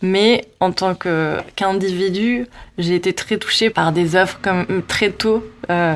Mais 0.02 0.46
en 0.60 0.72
tant 0.72 0.96
que 0.96 1.38
qu'individu, 1.56 2.48
j'ai 2.78 2.96
été 2.96 3.14
très 3.14 3.38
touchée 3.38 3.70
par 3.70 3.92
des 3.92 4.16
œuvres 4.16 4.40
comme 4.42 4.84
très 4.88 5.12
tôt. 5.12 5.44
Euh, 5.70 5.96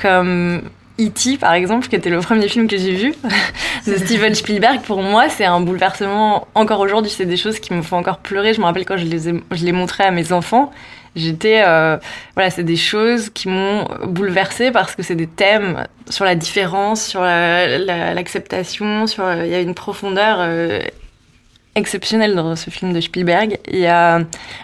comme 0.00 0.62
E.T. 1.00 1.38
par 1.38 1.52
exemple, 1.52 1.86
qui 1.88 1.96
était 1.96 2.10
le 2.10 2.20
premier 2.20 2.48
film 2.48 2.66
que 2.66 2.76
j'ai 2.76 2.94
vu 2.94 3.14
de 3.86 3.96
Steven 3.96 4.34
Spielberg. 4.34 4.80
Pour 4.82 5.02
moi, 5.02 5.28
c'est 5.28 5.44
un 5.44 5.60
bouleversement. 5.60 6.48
Encore 6.54 6.80
aujourd'hui, 6.80 7.10
c'est 7.10 7.26
des 7.26 7.36
choses 7.36 7.60
qui 7.60 7.72
me 7.72 7.82
font 7.82 7.96
encore 7.96 8.18
pleurer. 8.18 8.52
Je 8.52 8.60
me 8.60 8.66
rappelle 8.66 8.84
quand 8.84 8.96
je 8.96 9.04
les, 9.04 9.28
ai, 9.28 9.34
je 9.52 9.64
les 9.64 9.72
montrais 9.72 10.04
à 10.04 10.10
mes 10.10 10.32
enfants. 10.32 10.72
J'étais, 11.14 11.62
euh, 11.66 11.96
voilà, 12.34 12.50
c'est 12.50 12.64
des 12.64 12.76
choses 12.76 13.30
qui 13.30 13.48
m'ont 13.48 13.88
bouleversée 14.06 14.70
parce 14.70 14.94
que 14.94 15.02
c'est 15.02 15.14
des 15.14 15.26
thèmes 15.26 15.84
sur 16.08 16.24
la 16.24 16.34
différence, 16.34 17.04
sur 17.04 17.22
l'acceptation, 17.22 19.06
sur 19.06 19.32
il 19.32 19.50
y 19.50 19.54
a 19.54 19.60
une 19.60 19.74
profondeur 19.74 20.38
euh, 20.40 20.80
exceptionnelle 21.74 22.34
dans 22.34 22.56
ce 22.56 22.70
film 22.70 22.92
de 22.92 23.00
Spielberg. 23.00 23.58
Il 23.70 23.78
y 23.78 23.86
a 23.86 24.20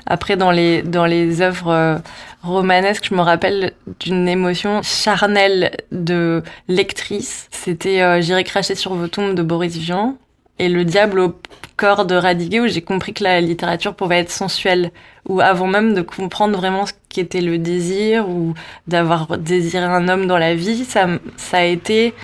après 0.07 0.37
dans 0.37 0.51
les 0.51 0.83
dans 0.83 1.07
les 1.07 1.41
œuvres 1.41 1.71
euh, 1.71 1.99
romanesque, 2.43 3.07
je 3.11 3.15
me 3.15 3.21
rappelle 3.21 3.73
d'une 4.01 4.29
émotion 4.29 4.83
charnelle 4.83 5.77
de 5.93 6.43
lectrice. 6.69 7.49
C'était 7.51 8.03
euh, 8.03 8.21
J'irai 8.21 8.45
cracher 8.45 8.75
sur 8.75 8.95
vos 8.95 9.09
tombes 9.09 9.35
de 9.35 9.43
Boris 9.43 9.77
Vian 9.77 10.17
et 10.59 10.69
Le 10.69 10.85
diable 10.85 11.19
au 11.21 11.35
corps 11.77 12.07
de 12.07 12.15
Radiguet 12.15 12.61
où 12.61 12.69
j'ai 12.69 12.83
compris 12.83 13.13
que 13.13 13.25
la 13.25 13.41
littérature 13.41 13.95
pouvait 13.95 14.19
être 14.19 14.31
sensuelle 14.31 14.93
ou 15.29 15.41
avant 15.41 15.67
même 15.67 15.95
de 15.95 16.03
comprendre 16.03 16.57
vraiment 16.57 16.87
ce 16.87 16.93
qu'était 17.09 17.41
le 17.41 17.59
désir 17.59 18.29
ou 18.29 18.55
d'avoir 18.87 19.39
désiré 19.39 19.85
un 19.85 20.09
homme 20.09 20.27
dans 20.27 20.39
la 20.39 20.55
vie, 20.55 20.85
ça, 20.85 21.09
ça 21.37 21.59
a 21.59 21.65
été 21.65 22.15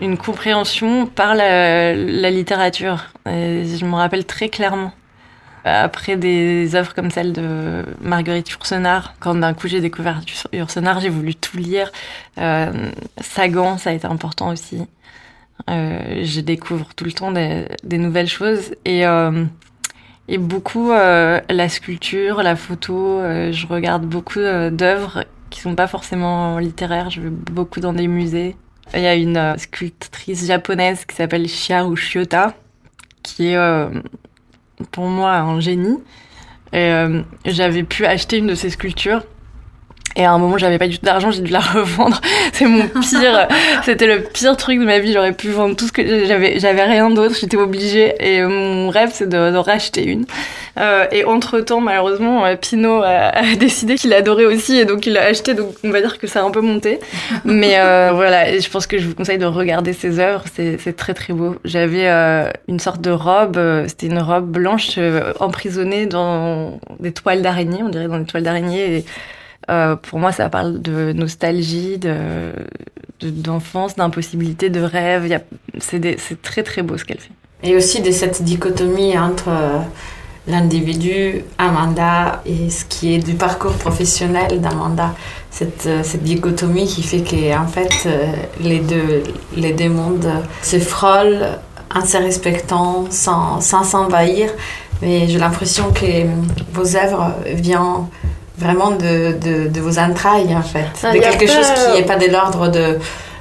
une 0.00 0.16
compréhension 0.16 1.06
par 1.06 1.34
la, 1.34 1.94
littérature. 2.30 3.06
Je 3.26 3.84
me 3.84 3.94
rappelle 3.94 4.24
très 4.24 4.48
clairement. 4.48 4.92
Après 5.64 6.16
des 6.16 6.74
œuvres 6.76 6.94
comme 6.94 7.10
celle 7.10 7.32
de 7.32 7.84
Marguerite 8.00 8.48
Yourcenar, 8.48 9.14
quand 9.20 9.34
d'un 9.34 9.52
coup 9.54 9.68
j'ai 9.68 9.80
découvert 9.80 10.20
Yourcenar, 10.52 11.00
j'ai 11.00 11.08
voulu 11.08 11.34
tout 11.34 11.58
lire. 11.58 11.90
Euh, 12.38 12.90
Sagan, 13.20 13.76
ça 13.76 13.90
a 13.90 13.92
été 13.92 14.06
important 14.06 14.50
aussi. 14.50 14.80
Euh, 15.68 16.22
je 16.22 16.40
découvre 16.40 16.94
tout 16.94 17.04
le 17.04 17.12
temps 17.12 17.32
des, 17.32 17.66
nouvelles 17.98 18.28
choses 18.28 18.74
et 18.84 19.04
euh, 19.04 19.44
et 20.28 20.38
beaucoup 20.38 20.90
la 20.90 21.68
sculpture, 21.68 22.42
la 22.42 22.54
photo. 22.54 23.20
Je 23.50 23.66
regarde 23.66 24.06
beaucoup 24.06 24.40
d'œuvres 24.40 25.24
qui 25.50 25.60
sont 25.60 25.74
pas 25.74 25.86
forcément 25.86 26.58
littéraires. 26.58 27.10
Je 27.10 27.22
vais 27.22 27.30
beaucoup 27.30 27.80
dans 27.80 27.92
des 27.92 28.08
musées. 28.08 28.54
Il 28.94 29.02
y 29.02 29.06
a 29.06 29.14
une 29.14 29.54
sculptrice 29.58 30.46
japonaise 30.46 31.04
qui 31.04 31.14
s'appelle 31.14 31.46
Shiharu 31.46 31.96
Shiota, 31.96 32.54
qui 33.22 33.48
est 33.48 33.58
pour 34.90 35.06
moi 35.06 35.36
un 35.36 35.60
génie. 35.60 35.98
Et 36.72 36.78
euh, 36.78 37.22
j'avais 37.46 37.82
pu 37.82 38.04
acheter 38.06 38.38
une 38.38 38.46
de 38.46 38.54
ses 38.54 38.70
sculptures 38.70 39.22
et 40.18 40.24
à 40.24 40.32
un 40.32 40.38
moment, 40.38 40.58
j'avais 40.58 40.78
pas 40.78 40.88
du 40.88 40.98
tout 40.98 41.06
d'argent, 41.06 41.30
j'ai 41.30 41.42
dû 41.42 41.52
la 41.52 41.60
revendre. 41.74 42.20
C'est 42.52 42.66
mon 42.66 42.88
pire, 42.88 43.46
c'était 43.84 44.06
le 44.06 44.22
pire 44.22 44.56
truc 44.56 44.80
de 44.80 44.84
ma 44.84 44.98
vie. 44.98 45.12
J'aurais 45.12 45.32
pu 45.32 45.48
vendre 45.50 45.76
tout 45.76 45.86
ce 45.86 45.92
que 45.92 46.26
j'avais, 46.26 46.58
j'avais 46.58 46.82
rien 46.82 47.08
d'autre, 47.10 47.36
j'étais 47.40 47.56
obligée. 47.56 48.14
Et 48.18 48.42
mon 48.42 48.90
rêve, 48.90 49.10
c'est 49.12 49.28
de, 49.28 49.52
de, 49.52 49.56
racheter 49.56 50.04
une. 50.04 50.26
Euh, 50.78 51.06
et 51.10 51.24
entre 51.24 51.60
temps, 51.60 51.80
malheureusement, 51.80 52.44
euh, 52.44 52.56
Pinot 52.56 53.02
a, 53.02 53.36
a 53.36 53.54
décidé 53.58 53.96
qu'il 53.96 54.12
adorait 54.12 54.44
aussi, 54.44 54.76
et 54.76 54.84
donc 54.84 55.06
il 55.06 55.14
l'a 55.14 55.24
acheté. 55.24 55.54
Donc 55.54 55.74
on 55.84 55.90
va 55.90 56.00
dire 56.00 56.18
que 56.18 56.26
ça 56.26 56.40
a 56.40 56.44
un 56.44 56.50
peu 56.50 56.60
monté. 56.60 57.00
Mais 57.44 57.78
euh, 57.78 58.12
voilà, 58.14 58.50
et 58.50 58.60
je 58.60 58.70
pense 58.70 58.86
que 58.86 58.98
je 58.98 59.06
vous 59.06 59.14
conseille 59.14 59.38
de 59.38 59.46
regarder 59.46 59.92
ses 59.92 60.18
œuvres. 60.18 60.44
C'est, 60.54 60.96
très 60.96 61.14
très 61.14 61.32
beau. 61.32 61.56
J'avais 61.64 62.08
euh, 62.08 62.50
une 62.66 62.80
sorte 62.80 63.00
de 63.00 63.10
robe, 63.10 63.58
c'était 63.86 64.06
une 64.06 64.18
robe 64.18 64.50
blanche 64.50 64.98
emprisonnée 65.38 66.06
dans 66.06 66.80
des 66.98 67.12
toiles 67.12 67.42
d'araignée, 67.42 67.82
on 67.82 67.88
dirait 67.88 68.08
dans 68.08 68.18
des 68.18 68.24
toiles 68.24 68.42
d'araignée. 68.42 68.98
Et, 68.98 69.04
euh, 69.70 69.96
pour 69.96 70.18
moi, 70.18 70.32
ça 70.32 70.48
parle 70.48 70.80
de 70.80 71.12
nostalgie, 71.12 71.98
de, 71.98 72.52
d'enfance, 73.22 73.96
d'impossibilité, 73.96 74.70
de 74.70 74.80
rêve. 74.80 75.40
C'est, 75.78 76.00
très 76.42 76.62
très 76.62 76.82
beau 76.82 76.96
ce 76.96 77.04
qu'elle 77.04 77.20
fait. 77.20 77.32
Et 77.62 77.76
aussi 77.76 78.00
de 78.00 78.10
cette 78.10 78.42
dichotomie 78.42 79.18
entre 79.18 79.50
l'individu, 80.48 81.44
Amanda, 81.58 82.42
et 82.46 82.70
ce 82.70 82.84
qui 82.84 83.14
est 83.14 83.18
du 83.18 83.34
parcours 83.34 83.74
professionnel 83.74 84.60
d'Amanda. 84.60 85.14
Cette, 85.50 85.86
euh, 85.86 86.02
cette, 86.02 86.22
dichotomie 86.22 86.86
qui 86.86 87.02
fait 87.02 87.20
que 87.20 87.56
en 87.56 87.66
fait, 87.66 88.06
euh, 88.06 88.26
les, 88.60 88.80
deux, 88.80 89.22
les 89.56 89.72
deux 89.72 89.88
mondes 89.88 90.30
se 90.62 90.78
frôlent 90.78 91.58
en 91.94 92.04
se 92.04 92.16
respectant 92.18 93.06
sans 93.10 93.60
s'envahir. 93.60 94.50
Mais 95.00 95.28
j'ai 95.28 95.38
l'impression 95.38 95.92
que 95.92 96.04
vos 96.72 96.96
œuvres 96.96 97.34
viennent 97.46 98.06
vraiment 98.58 98.90
de, 98.90 99.32
de, 99.38 99.68
de, 99.68 99.80
vos 99.80 99.98
entrailles, 99.98 100.54
en 100.54 100.62
fait. 100.62 101.06
De 101.14 101.20
quelque 101.20 101.46
chose 101.46 101.66
qui 101.72 102.00
n'est 102.00 102.06
pas 102.06 102.16
de 102.16 102.26
l'ordre 102.26 102.68
de 102.68 102.98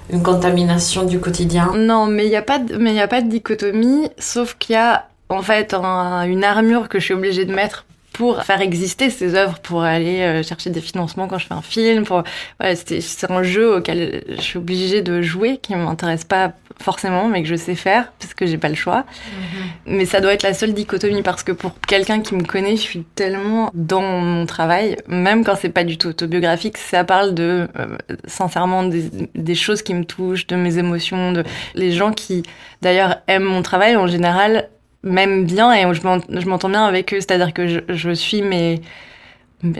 une 0.09 0.23
contamination 0.23 1.03
du 1.03 1.19
quotidien. 1.19 1.71
Non, 1.75 2.05
mais 2.05 2.25
il 2.25 2.29
n'y 2.29 2.35
a, 2.37 2.41
pas 2.41 2.59
de, 2.59 2.77
mais 2.77 2.99
a 3.01 3.07
pas 3.07 3.21
de 3.21 3.29
dichotomie, 3.29 4.09
sauf 4.17 4.55
qu'il 4.57 4.73
y 4.73 4.77
a 4.77 5.05
en 5.29 5.41
fait 5.41 5.73
une 5.73 6.43
armure 6.43 6.89
que 6.89 6.99
je 6.99 7.05
suis 7.05 7.13
obligée 7.13 7.45
de 7.45 7.53
mettre 7.53 7.85
pour 8.17 8.43
faire 8.43 8.61
exister 8.61 9.11
ces 9.11 9.35
œuvres, 9.35 9.59
pour 9.59 9.83
aller 9.83 10.21
euh, 10.21 10.41
chercher 10.41 10.71
des 10.71 10.81
financements 10.81 11.27
quand 11.27 11.37
je 11.37 11.45
fais 11.45 11.53
un 11.53 11.61
film. 11.61 12.03
Pour... 12.03 12.23
c'est 12.59 13.31
un 13.31 13.43
jeu 13.43 13.75
auquel 13.75 14.23
je 14.27 14.41
suis 14.41 14.57
obligée 14.57 15.03
de 15.03 15.21
jouer, 15.21 15.59
qui 15.61 15.73
ne 15.73 15.83
m'intéresse 15.83 16.23
pas 16.23 16.53
forcément, 16.81 17.27
mais 17.27 17.43
que 17.43 17.47
je 17.47 17.55
sais 17.55 17.75
faire, 17.75 18.11
parce 18.19 18.33
que 18.33 18.47
j'ai 18.47 18.57
pas 18.57 18.69
le 18.69 18.75
choix. 18.75 19.05
Mhm. 19.05 19.97
Mais 19.97 20.05
ça 20.05 20.19
doit 20.19 20.33
être 20.33 20.41
la 20.41 20.55
seule 20.55 20.73
dichotomie, 20.73 21.21
parce 21.21 21.43
que 21.43 21.51
pour 21.51 21.79
quelqu'un 21.79 22.21
qui 22.21 22.33
me 22.33 22.43
connaît, 22.43 22.75
je 22.75 22.81
suis 22.81 23.03
tellement 23.03 23.69
dans 23.75 24.01
mon 24.01 24.47
travail, 24.47 24.97
même 25.07 25.43
quand 25.43 25.55
c'est 25.55 25.69
pas 25.69 25.83
du 25.83 25.99
tout 25.99 26.07
autobiographique, 26.07 26.77
ça 26.79 27.03
parle 27.03 27.35
de, 27.35 27.67
euh, 27.77 27.97
sincèrement, 28.25 28.81
des, 28.81 29.11
des, 29.35 29.55
choses 29.55 29.83
qui 29.83 29.93
me 29.93 30.05
touchent, 30.05 30.47
de 30.47 30.55
mes 30.55 30.79
émotions, 30.79 31.33
de 31.33 31.43
les 31.75 31.91
gens 31.91 32.11
qui, 32.11 32.41
d'ailleurs, 32.81 33.17
aiment 33.27 33.43
mon 33.43 33.61
travail, 33.61 33.95
en 33.95 34.07
général, 34.07 34.69
m'aiment 35.03 35.45
bien 35.45 35.73
et 35.73 35.93
je 35.93 36.47
m'entends 36.47 36.69
bien 36.69 36.85
avec 36.85 37.13
eux. 37.13 37.19
C'est-à-dire 37.19 37.53
que 37.53 37.67
je, 37.67 37.79
je 37.89 38.11
suis 38.11 38.41
mes... 38.41 38.81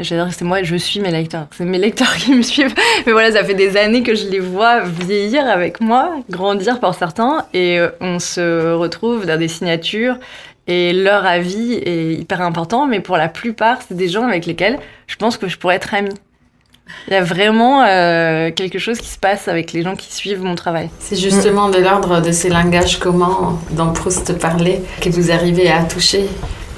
C'est 0.01 0.41
moi, 0.41 0.63
je 0.63 0.75
suis 0.75 0.99
mes 0.99 1.11
lecteurs. 1.11 1.47
C'est 1.51 1.63
mes 1.63 1.77
lecteurs 1.77 2.15
qui 2.17 2.33
me 2.33 2.41
suivent. 2.41 2.73
Mais 3.05 3.11
voilà, 3.11 3.31
ça 3.31 3.43
fait 3.43 3.53
des 3.53 3.77
années 3.77 4.01
que 4.01 4.15
je 4.15 4.27
les 4.27 4.39
vois 4.39 4.81
vieillir 4.81 5.47
avec 5.47 5.81
moi, 5.81 6.15
grandir 6.31 6.79
pour 6.79 6.95
certains, 6.95 7.45
et 7.53 7.79
euh, 7.79 7.89
on 8.01 8.17
se 8.17 8.73
retrouve 8.73 9.27
dans 9.27 9.37
des 9.37 9.47
signatures. 9.47 10.17
Et 10.65 10.93
leur 10.93 11.25
avis 11.25 11.73
est 11.73 12.13
hyper 12.13 12.41
important, 12.41 12.87
mais 12.87 12.99
pour 12.99 13.17
la 13.17 13.29
plupart, 13.29 13.81
c'est 13.87 13.95
des 13.95 14.09
gens 14.09 14.27
avec 14.27 14.45
lesquels 14.45 14.79
je 15.05 15.15
pense 15.15 15.37
que 15.37 15.47
je 15.47 15.57
pourrais 15.57 15.75
être 15.75 15.93
amie. 15.93 16.13
Il 17.07 17.13
y 17.13 17.17
a 17.17 17.23
vraiment 17.23 17.83
euh, 17.83 18.51
quelque 18.51 18.79
chose 18.79 18.99
qui 18.99 19.07
se 19.07 19.17
passe 19.17 19.47
avec 19.47 19.73
les 19.73 19.83
gens 19.83 19.95
qui 19.95 20.13
suivent 20.13 20.41
mon 20.41 20.55
travail. 20.55 20.89
C'est 20.99 21.15
justement 21.15 21.69
de 21.69 21.79
l'ordre 21.79 22.21
de 22.21 22.31
ces 22.31 22.49
langages 22.49 22.99
communs 22.99 23.59
dont 23.71 23.91
Proust 23.93 24.37
parlait 24.37 24.81
que 25.01 25.09
vous 25.09 25.31
arrivez 25.31 25.69
à 25.69 25.83
toucher. 25.83 26.27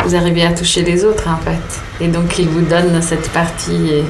Vous 0.05 0.15
arrivez 0.15 0.45
à 0.45 0.51
toucher 0.51 0.83
les 0.83 1.03
autres 1.03 1.27
en 1.27 1.37
fait. 1.37 2.03
Et 2.03 2.07
donc 2.07 2.39
il 2.39 2.47
vous 2.47 2.61
donne 2.61 3.01
cette 3.01 3.29
partie 3.31 4.03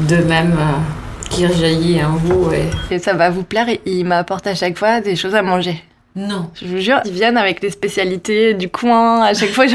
d'eux-mêmes 0.00 0.58
euh, 0.58 1.28
qui 1.30 1.46
rejaillit 1.46 2.02
en 2.04 2.16
vous. 2.16 2.50
Et... 2.52 2.94
et 2.94 2.98
ça 2.98 3.14
va 3.14 3.30
vous 3.30 3.42
plaire, 3.42 3.66
il 3.84 4.04
m'apporte 4.04 4.46
à 4.46 4.54
chaque 4.54 4.78
fois 4.78 5.00
des 5.00 5.16
choses 5.16 5.34
à 5.34 5.42
manger. 5.42 5.82
Non. 6.16 6.48
Je 6.54 6.66
vous 6.66 6.78
jure, 6.78 7.00
ils 7.04 7.12
viennent 7.12 7.36
avec 7.36 7.60
des 7.60 7.70
spécialités 7.70 8.54
du 8.54 8.68
coin. 8.68 9.22
À 9.22 9.34
chaque 9.34 9.50
fois, 9.50 9.66
je, 9.66 9.74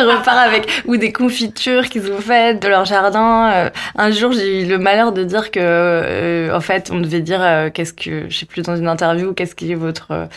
repars 0.00 0.36
avec 0.36 0.82
ou 0.86 0.96
des 0.96 1.12
confitures 1.12 1.88
qu'ils 1.88 2.10
ont 2.10 2.18
faites 2.18 2.60
de 2.60 2.66
leur 2.66 2.84
jardin. 2.84 3.52
Euh, 3.52 3.70
un 3.94 4.10
jour, 4.10 4.32
j'ai 4.32 4.62
eu 4.62 4.66
le 4.66 4.78
malheur 4.78 5.12
de 5.12 5.22
dire 5.22 5.52
que, 5.52 5.60
euh, 5.62 6.56
en 6.56 6.60
fait, 6.60 6.90
on 6.92 7.00
devait 7.00 7.20
dire 7.20 7.40
euh, 7.40 7.70
qu'est-ce 7.70 7.92
que, 7.92 8.28
je 8.28 8.36
sais 8.36 8.46
plus 8.46 8.62
dans 8.62 8.74
une 8.74 8.88
interview, 8.88 9.32
qu'est-ce 9.32 9.54
qui 9.54 9.70
est 9.70 9.76
votre 9.76 10.28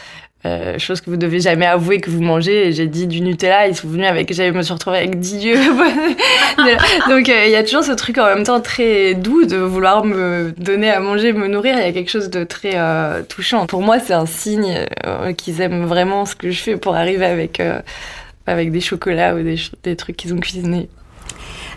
euh, 0.46 0.80
chose 0.80 1.02
que 1.02 1.10
vous 1.10 1.18
devez 1.18 1.42
jamais 1.42 1.66
avouer 1.66 2.00
que 2.00 2.10
vous 2.10 2.22
mangez. 2.22 2.72
J'ai 2.72 2.88
dit 2.88 3.08
du 3.08 3.20
Nutella, 3.20 3.68
ils 3.68 3.76
sont 3.76 3.90
venus 3.90 4.08
avec, 4.08 4.34
j'allais 4.34 4.54
me 4.54 4.62
suis 4.62 4.74
retrouvée 4.74 5.00
avec 5.00 5.20
10 5.20 5.44
yeux. 5.44 5.58
Donc 7.10 7.28
euh, 7.28 7.46
il 7.46 7.52
y 7.52 7.58
a 7.58 7.64
toujours 7.64 7.84
ce 7.84 7.92
truc 7.92 8.18
en 8.18 8.26
même 8.26 8.46
temps 8.46 8.62
très 8.62 9.16
doux 9.16 9.44
de 9.46 9.58
vouloir 9.58 10.06
me 10.06 10.54
donner 10.58 10.90
à 10.92 11.02
manger, 11.02 11.34
me 11.34 11.48
nourrir. 11.48 11.76
Il 11.78 11.84
y 11.84 11.90
a 11.90 11.92
quelque 11.92 12.10
chose 12.10 12.30
de 12.30 12.46
très 12.46 12.72
euh, 12.76 13.22
touchant. 13.24 13.66
Pour 13.66 13.82
moi, 13.82 14.00
c'est 14.00 14.14
un 14.14 14.26
signe 14.26 14.86
qu'ils 15.38 15.60
aiment 15.60 15.86
vraiment 15.86 16.26
ce 16.26 16.36
que 16.36 16.52
je 16.52 16.62
fais 16.62 16.78
pour 16.78 16.96
arriver 16.96 17.26
avec, 17.26 17.62
avec 18.48 18.72
des 18.72 18.82
chocolats 18.82 19.36
ou 19.36 19.44
des, 19.44 19.58
des 19.84 19.96
trucs 19.98 20.16
qu'ils 20.16 20.34
ont 20.34 20.40
cuisinés. 20.40 20.88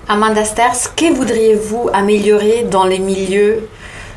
Amanda 0.08 0.44
Sters, 0.44 0.94
que 0.96 1.12
voudriez-vous 1.12 1.90
améliorer 1.92 2.64
dans 2.70 2.84
les 2.84 2.98
milieux 2.98 3.68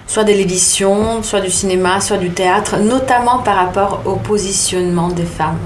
soit 0.08 0.24
de 0.24 0.32
l'édition, 0.32 1.24
soit 1.24 1.41
du 1.41 1.50
cinéma, 1.50 2.02
soit 2.02 2.18
du 2.18 2.30
théâtre, 2.30 2.78
notamment 2.78 3.39
par 3.39 3.56
rapport 3.56 4.02
au 4.06 4.15
positionnement 4.15 5.10
des 5.10 5.26
femmes 5.26 5.60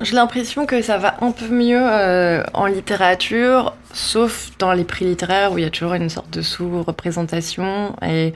J'ai 0.00 0.14
l'impression 0.14 0.66
que 0.66 0.82
ça 0.82 0.98
va 0.98 1.16
un 1.20 1.32
peu 1.32 1.48
mieux 1.48 1.82
euh, 1.82 2.42
en 2.54 2.66
littérature, 2.66 3.74
sauf 3.92 4.50
dans 4.58 4.72
les 4.72 4.84
prix 4.84 5.04
littéraires 5.04 5.52
où 5.52 5.58
il 5.58 5.64
y 5.64 5.66
a 5.66 5.70
toujours 5.70 5.94
une 5.94 6.08
sorte 6.08 6.30
de 6.30 6.42
sous-représentation. 6.42 7.94
Et 8.06 8.32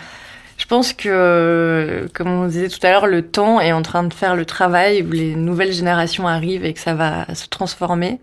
je 0.57 0.66
pense 0.66 0.92
que, 0.92 2.09
comme 2.14 2.28
on 2.28 2.46
disait 2.46 2.68
tout 2.68 2.85
à 2.85 2.90
l'heure, 2.90 3.07
le 3.07 3.22
temps 3.22 3.61
est 3.61 3.72
en 3.72 3.83
train 3.83 4.04
de 4.04 4.14
faire 4.14 4.37
le 4.37 4.44
travail 4.46 5.02
où 5.02 5.11
les 5.11 5.35
nouvelles 5.35 5.72
générations 5.72 6.26
arrivent 6.26 6.64
et 6.64 6.72
que 6.72 6.80
ça 6.80 6.94
va 6.94 7.26
se 7.35 7.48
transformer. 7.48 8.20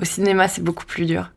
Au 0.00 0.04
cinéma, 0.04 0.48
c'est 0.48 0.62
beaucoup 0.62 0.86
plus 0.86 1.06
dur. 1.06 1.30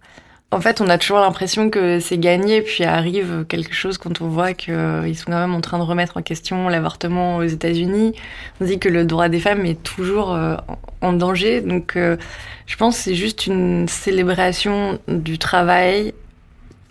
En 0.50 0.62
fait, 0.62 0.80
on 0.80 0.88
a 0.88 0.98
toujours 0.98 1.20
l'impression 1.20 1.70
que 1.70 2.00
c'est 2.00 2.18
gagné, 2.18 2.62
puis 2.62 2.86
arrive 2.86 3.46
quelque 3.50 3.74
chose 3.74 3.98
quand 3.98 4.22
on 4.22 4.30
voit 4.30 4.54
qu'ils 4.54 4.74
euh, 4.74 5.14
sont 5.14 5.26
quand 5.26 5.40
même 5.40 5.54
en 5.54 5.60
train 5.60 5.78
de 5.78 5.84
remettre 5.84 6.16
en 6.16 6.22
question 6.22 6.70
l'avortement 6.70 7.38
aux 7.38 7.44
États-Unis. 7.44 8.14
On 8.62 8.66
dit 8.66 8.80
que 8.80 8.88
le 8.88 9.04
droit 9.04 9.28
des 9.28 9.42
femmes 9.42 9.66
est 9.66 9.84
toujours 9.84 10.34
euh, 10.34 10.56
en 11.02 11.12
danger. 11.12 11.60
Donc, 11.60 11.98
euh, 11.98 12.16
je 12.66 12.78
pense 12.78 12.96
que 12.96 13.04
c'est 13.04 13.16
juste 13.16 13.46
une 13.46 13.90
célébration 13.90 15.00
du 15.10 15.38
travail 15.38 16.14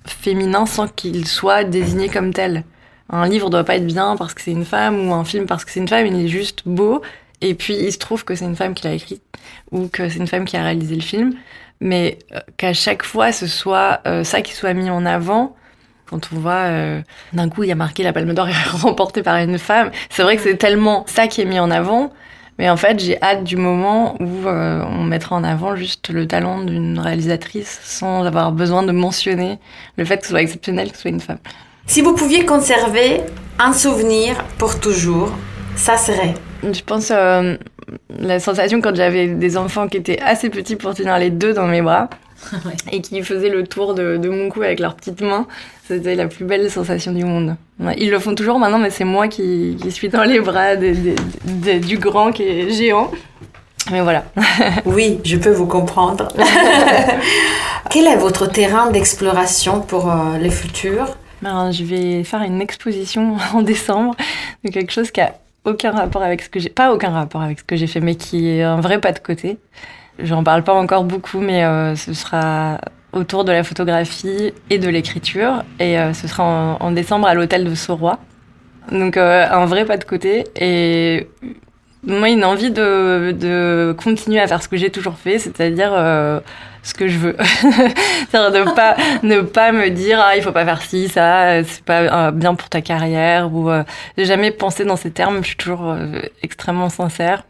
féminin 0.06 0.66
sans 0.66 0.86
qu'il 0.86 1.26
soit 1.26 1.64
désigné 1.64 2.10
comme 2.10 2.34
tel. 2.34 2.62
Un 3.08 3.26
livre 3.26 3.48
doit 3.48 3.64
pas 3.64 3.76
être 3.76 3.86
bien 3.86 4.16
parce 4.16 4.34
que 4.34 4.42
c'est 4.42 4.52
une 4.52 4.66
femme 4.66 5.08
ou 5.08 5.14
un 5.14 5.24
film 5.24 5.46
parce 5.46 5.64
que 5.64 5.70
c'est 5.70 5.80
une 5.80 5.88
femme, 5.88 6.06
il 6.06 6.26
est 6.26 6.28
juste 6.28 6.64
beau. 6.66 7.00
Et 7.40 7.54
puis, 7.54 7.74
il 7.74 7.90
se 7.90 7.98
trouve 7.98 8.22
que 8.22 8.34
c'est 8.34 8.44
une 8.44 8.56
femme 8.56 8.74
qui 8.74 8.84
l'a 8.84 8.92
écrit 8.92 9.22
ou 9.70 9.88
que 9.88 10.10
c'est 10.10 10.18
une 10.18 10.26
femme 10.26 10.44
qui 10.44 10.58
a 10.58 10.62
réalisé 10.62 10.94
le 10.94 11.00
film 11.00 11.32
mais 11.80 12.18
euh, 12.32 12.40
qu'à 12.56 12.72
chaque 12.72 13.02
fois 13.02 13.32
ce 13.32 13.46
soit 13.46 14.00
euh, 14.06 14.24
ça 14.24 14.42
qui 14.42 14.52
soit 14.52 14.74
mis 14.74 14.90
en 14.90 15.04
avant. 15.06 15.54
Quand 16.06 16.28
on 16.32 16.36
voit 16.36 16.52
euh, 16.52 17.00
d'un 17.32 17.48
coup 17.48 17.64
il 17.64 17.68
y 17.68 17.72
a 17.72 17.76
marqué 17.76 18.02
la 18.02 18.12
Palme 18.12 18.32
d'Or 18.32 18.48
est 18.48 18.68
remportée 18.70 19.22
par 19.22 19.36
une 19.36 19.58
femme, 19.58 19.90
c'est 20.10 20.22
vrai 20.22 20.36
que 20.36 20.42
c'est 20.42 20.56
tellement 20.56 21.04
ça 21.06 21.26
qui 21.26 21.40
est 21.40 21.46
mis 21.46 21.58
en 21.58 21.70
avant. 21.70 22.12
Mais 22.58 22.70
en 22.70 22.78
fait, 22.78 22.98
j'ai 23.00 23.22
hâte 23.22 23.44
du 23.44 23.58
moment 23.58 24.16
où 24.18 24.48
on 24.48 25.04
mettra 25.04 25.36
en 25.36 25.44
avant 25.44 25.76
juste 25.76 26.08
le 26.08 26.26
talent 26.26 26.62
d'une 26.62 26.98
réalisatrice 26.98 27.80
sans 27.82 28.24
avoir 28.24 28.50
besoin 28.50 28.82
de 28.82 28.92
mentionner 28.92 29.58
le 29.98 30.06
fait 30.06 30.16
que 30.16 30.22
ce 30.22 30.30
soit 30.30 30.40
exceptionnel 30.40 30.88
que 30.90 30.96
ce 30.96 31.02
soit 31.02 31.10
une 31.10 31.20
femme. 31.20 31.36
Si 31.86 32.00
vous 32.00 32.14
pouviez 32.14 32.46
conserver 32.46 33.20
un 33.58 33.74
souvenir 33.74 34.42
pour 34.56 34.80
toujours, 34.80 35.32
ça 35.74 35.98
serait? 35.98 36.32
Je 36.62 36.80
pense 36.80 37.12
la 38.18 38.40
sensation 38.40 38.80
quand 38.80 38.94
j'avais 38.94 39.28
des 39.28 39.56
enfants 39.56 39.88
qui 39.88 39.98
étaient 39.98 40.20
assez 40.20 40.50
petits 40.50 40.76
pour 40.76 40.94
tenir 40.94 41.18
les 41.18 41.30
deux 41.30 41.52
dans 41.52 41.66
mes 41.66 41.82
bras 41.82 42.08
et 42.92 43.00
qui 43.00 43.22
faisaient 43.22 43.48
le 43.48 43.66
tour 43.66 43.94
de, 43.94 44.18
mon 44.28 44.48
cou 44.48 44.62
avec 44.62 44.80
leurs 44.80 44.94
petites 44.94 45.20
mains. 45.20 45.46
C'était 45.86 46.14
la 46.14 46.26
plus 46.26 46.44
belle 46.44 46.70
sensation 46.70 47.12
du 47.12 47.24
monde. 47.24 47.56
Ils 47.96 48.10
le 48.10 48.18
font 48.18 48.34
toujours 48.34 48.58
maintenant, 48.58 48.78
mais 48.78 48.90
c'est 48.90 49.04
moi 49.04 49.28
qui, 49.28 49.76
suis 49.90 50.08
dans 50.08 50.24
les 50.24 50.40
bras 50.40 50.74
du 50.76 51.98
grand 51.98 52.32
qui 52.32 52.42
est 52.42 52.70
géant. 52.70 53.10
Mais 53.92 54.00
voilà. 54.00 54.24
oui, 54.84 55.20
je 55.24 55.36
peux 55.36 55.52
vous 55.52 55.66
comprendre. 55.66 56.28
Quel 57.90 58.06
est 58.06 58.16
votre 58.16 58.46
terrain 58.46 58.90
d'exploration 58.90 59.80
pour 59.80 60.10
euh, 60.10 60.38
les 60.38 60.50
futurs 60.50 61.16
ben, 61.40 61.70
Je 61.70 61.84
vais 61.84 62.24
faire 62.24 62.42
une 62.42 62.60
exposition 62.60 63.36
en 63.54 63.62
décembre 63.62 64.16
de 64.64 64.70
quelque 64.70 64.90
chose 64.90 65.12
qui 65.12 65.20
a 65.20 65.34
aucun 65.66 65.90
rapport 65.90 66.22
avec 66.22 66.40
ce 66.40 66.48
que 66.48 66.58
j'ai, 66.58 66.70
pas 66.70 66.94
aucun 66.94 67.10
rapport 67.10 67.42
avec 67.42 67.58
ce 67.58 67.64
que 67.64 67.76
j'ai 67.76 67.86
fait, 67.86 68.00
mais 68.00 68.14
qui 68.14 68.48
est 68.48 68.62
un 68.62 68.80
vrai 68.80 69.00
pas 69.00 69.12
de 69.12 69.18
côté. 69.18 69.58
J'en 70.18 70.42
parle 70.42 70.62
pas 70.62 70.72
encore 70.72 71.04
beaucoup, 71.04 71.40
mais 71.40 71.64
euh, 71.64 71.94
ce 71.94 72.14
sera 72.14 72.80
autour 73.12 73.44
de 73.44 73.52
la 73.52 73.64
photographie 73.64 74.52
et 74.70 74.78
de 74.78 74.88
l'écriture, 74.88 75.62
et 75.78 75.98
euh, 75.98 76.12
ce 76.14 76.28
sera 76.28 76.78
en, 76.80 76.90
décembre 76.92 77.26
à 77.26 77.34
l'hôtel 77.34 77.64
de 77.64 77.74
Soroy. 77.74 78.18
Donc 78.92 79.16
euh, 79.16 79.46
un 79.50 79.66
vrai 79.66 79.84
pas 79.84 79.96
de 79.96 80.04
côté 80.04 80.44
et 80.54 81.28
moi 82.06 82.28
une 82.28 82.44
envie 82.44 82.70
de, 82.70 83.34
de 83.38 83.94
continuer 84.02 84.40
à 84.40 84.46
faire 84.46 84.62
ce 84.62 84.68
que 84.68 84.76
j'ai 84.76 84.90
toujours 84.90 85.18
fait, 85.18 85.38
c'est-à-dire 85.38 85.92
ce 86.86 86.94
que 86.94 87.08
je 87.08 87.18
veux. 87.18 87.36
C'est-à-dire 88.30 88.64
ne 88.64 88.70
pas, 88.70 88.96
ne 89.22 89.40
pas 89.40 89.72
me 89.72 89.90
dire, 89.90 90.20
ah, 90.22 90.36
il 90.36 90.42
faut 90.42 90.52
pas 90.52 90.64
faire 90.64 90.80
ci, 90.80 91.08
ça, 91.08 91.62
c'est 91.64 91.84
pas 91.84 92.28
euh, 92.28 92.30
bien 92.30 92.54
pour 92.54 92.68
ta 92.68 92.80
carrière, 92.80 93.52
ou 93.52 93.70
euh, 93.70 93.82
jamais 94.16 94.52
pensé 94.52 94.84
dans 94.84 94.96
ces 94.96 95.10
termes, 95.10 95.42
je 95.42 95.48
suis 95.48 95.56
toujours 95.56 95.90
euh, 95.90 96.20
extrêmement 96.42 96.88
sincère. 96.88 97.44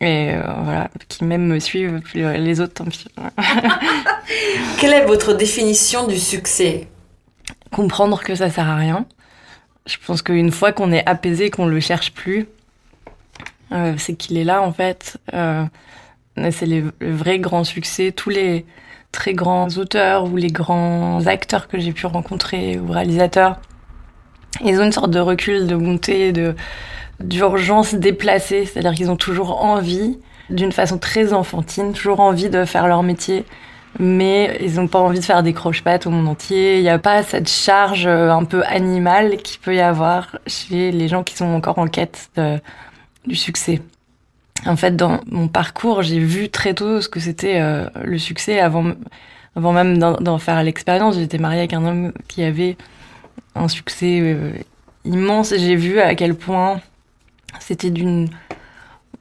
Et 0.00 0.30
euh, 0.32 0.40
voilà, 0.62 0.90
qui 1.08 1.24
même 1.24 1.46
me 1.46 1.58
suivent, 1.58 2.00
puis 2.04 2.22
les 2.22 2.60
autres, 2.60 2.74
tant 2.74 2.84
pis. 2.84 3.06
Quelle 4.78 4.92
est 4.92 5.06
votre 5.06 5.34
définition 5.34 6.06
du 6.06 6.18
succès? 6.18 6.86
Comprendre 7.72 8.20
que 8.20 8.36
ça 8.36 8.48
sert 8.48 8.68
à 8.68 8.76
rien. 8.76 9.06
Je 9.86 9.96
pense 10.06 10.22
qu'une 10.22 10.52
fois 10.52 10.70
qu'on 10.70 10.92
est 10.92 11.04
apaisé, 11.08 11.50
qu'on 11.50 11.66
le 11.66 11.80
cherche 11.80 12.12
plus, 12.12 12.46
c'est 13.70 14.14
qu'il 14.14 14.36
est 14.36 14.44
là 14.44 14.62
en 14.62 14.72
fait 14.72 15.18
c'est 16.50 16.66
le 16.66 16.92
vrai 17.00 17.40
grand 17.40 17.64
succès. 17.64 18.12
Tous 18.12 18.30
les, 18.30 18.64
très 19.12 19.32
grands 19.32 19.68
auteurs 19.68 20.24
ou 20.24 20.36
les 20.36 20.48
grands 20.48 21.26
acteurs 21.26 21.68
que 21.68 21.78
j'ai 21.78 21.92
pu 21.92 22.06
rencontrer 22.06 22.78
ou 22.78 22.92
réalisateurs. 22.92 23.56
Ils 24.64 24.80
ont 24.80 24.84
une 24.84 24.92
sorte 24.92 25.10
de 25.10 25.20
recul, 25.20 25.66
de 25.66 25.76
bonté, 25.76 26.32
de 26.32 26.54
d'urgence 27.20 27.96
déplacée, 27.96 28.64
c'est-à-dire 28.64 28.92
qu'ils 28.92 29.10
ont 29.10 29.16
toujours 29.16 29.64
envie, 29.64 30.20
d'une 30.50 30.70
façon 30.70 30.98
très 30.98 31.32
enfantine, 31.32 31.92
toujours 31.92 32.20
envie 32.20 32.48
de 32.48 32.64
faire 32.64 32.86
leur 32.86 33.02
métier, 33.02 33.44
mais 33.98 34.56
ils 34.60 34.76
n'ont 34.76 34.86
pas 34.86 35.00
envie 35.00 35.18
de 35.18 35.24
faire 35.24 35.42
des 35.42 35.52
croche-pattes 35.52 36.06
au 36.06 36.10
monde 36.10 36.28
entier. 36.28 36.76
Il 36.76 36.82
n'y 36.82 36.88
a 36.88 37.00
pas 37.00 37.24
cette 37.24 37.48
charge 37.48 38.06
euh, 38.06 38.30
un 38.30 38.44
peu 38.44 38.62
animale 38.66 39.38
qu'il 39.38 39.58
peut 39.58 39.74
y 39.74 39.80
avoir 39.80 40.38
chez 40.46 40.92
les 40.92 41.08
gens 41.08 41.24
qui 41.24 41.34
sont 41.34 41.46
encore 41.46 41.80
en 41.80 41.88
quête 41.88 42.30
de, 42.36 42.60
du 43.28 43.36
succès. 43.36 43.80
En 44.66 44.76
fait, 44.76 44.96
dans 44.96 45.20
mon 45.26 45.48
parcours, 45.48 46.02
j'ai 46.02 46.18
vu 46.18 46.48
très 46.48 46.74
tôt 46.74 47.00
ce 47.00 47.08
que 47.08 47.20
c'était 47.20 47.60
euh, 47.60 47.88
le 48.02 48.18
succès 48.18 48.58
avant, 48.58 48.92
avant 49.54 49.72
même 49.72 49.98
d'en 49.98 50.38
faire 50.38 50.62
l'expérience. 50.62 51.16
J'étais 51.16 51.38
mariée 51.38 51.60
avec 51.60 51.72
un 51.72 51.84
homme 51.84 52.12
qui 52.26 52.42
avait 52.42 52.76
un 53.54 53.68
succès 53.68 54.18
euh, 54.20 54.52
immense 55.04 55.52
et 55.52 55.58
j'ai 55.58 55.76
vu 55.76 56.00
à 56.00 56.14
quel 56.14 56.34
point 56.34 56.80
c'était 57.60 57.90
d'une 57.90 58.28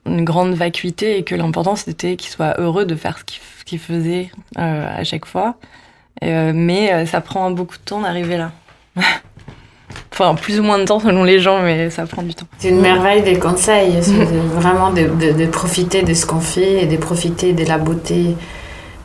grande 0.05 0.53
vacuité 0.53 1.17
et 1.17 1.23
que 1.23 1.35
l'important 1.35 1.75
c'était 1.75 2.15
qu'il 2.15 2.29
soit 2.29 2.59
heureux 2.59 2.85
de 2.85 2.95
faire 2.95 3.19
ce 3.19 3.63
qu'il 3.65 3.79
faisait 3.79 4.31
euh, 4.57 4.99
à 4.99 5.03
chaque 5.03 5.25
fois. 5.25 5.57
mais 6.21 7.05
ça 7.05 7.21
prend 7.21 7.51
beaucoup 7.51 7.77
de 7.77 7.83
temps 7.83 8.01
d'arriver 8.01 8.37
là. 8.37 8.51
Enfin, 10.19 10.33
plus 10.33 10.59
ou 10.59 10.63
moins 10.63 10.79
de 10.79 10.85
temps 10.85 10.99
selon 10.99 11.23
les 11.23 11.39
gens, 11.39 11.61
mais 11.61 11.91
ça 11.91 12.07
prend 12.07 12.23
du 12.23 12.33
temps. 12.33 12.47
C'est 12.57 12.69
une 12.69 12.81
merveille 12.81 13.21
des 13.21 13.37
conseils, 13.37 13.99
vraiment 14.55 14.89
de, 14.89 15.33
de, 15.33 15.45
profiter 15.45 16.01
de 16.01 16.15
ce 16.15 16.25
qu'on 16.25 16.39
fait 16.39 16.83
et 16.83 16.85
de 16.87 16.97
profiter 16.97 17.53
de 17.53 17.63
la 17.65 17.77
beauté 17.77 18.35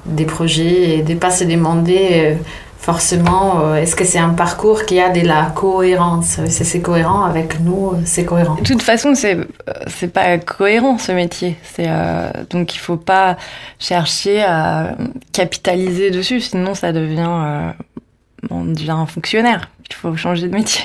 des 0.06 0.24
projets 0.24 0.96
et 0.96 1.02
de 1.02 1.12
ne 1.12 1.18
pas 1.18 1.30
se 1.30 1.44
demander 1.44 2.08
euh, 2.12 2.34
forcément 2.78 3.60
euh, 3.60 3.74
est-ce 3.74 3.94
que 3.94 4.04
c'est 4.04 4.18
un 4.18 4.30
parcours 4.30 4.86
qui 4.86 5.00
a 5.00 5.10
de 5.10 5.20
la 5.20 5.52
cohérence? 5.54 6.40
Si 6.46 6.64
c'est 6.64 6.80
cohérent 6.80 7.24
avec 7.24 7.60
nous, 7.60 7.92
c'est 8.06 8.24
cohérent. 8.24 8.54
De 8.54 8.62
toute 8.62 8.82
façon, 8.82 9.14
c'est 9.14 9.36
c'est 9.88 10.10
pas 10.10 10.38
cohérent 10.38 10.96
ce 10.96 11.12
métier. 11.12 11.58
C'est 11.62 11.88
euh, 11.88 12.30
donc 12.48 12.74
il 12.74 12.78
faut 12.78 12.96
pas 12.96 13.36
chercher 13.78 14.40
à 14.40 14.96
capitaliser 15.32 16.10
dessus, 16.10 16.40
sinon 16.40 16.74
ça 16.74 16.92
devient 16.92 17.74
on 18.50 18.64
devient 18.64 18.90
un 18.90 19.06
fonctionnaire. 19.06 19.68
Il 19.88 19.94
faut 19.94 20.16
changer 20.16 20.48
de 20.48 20.54
métier. 20.54 20.84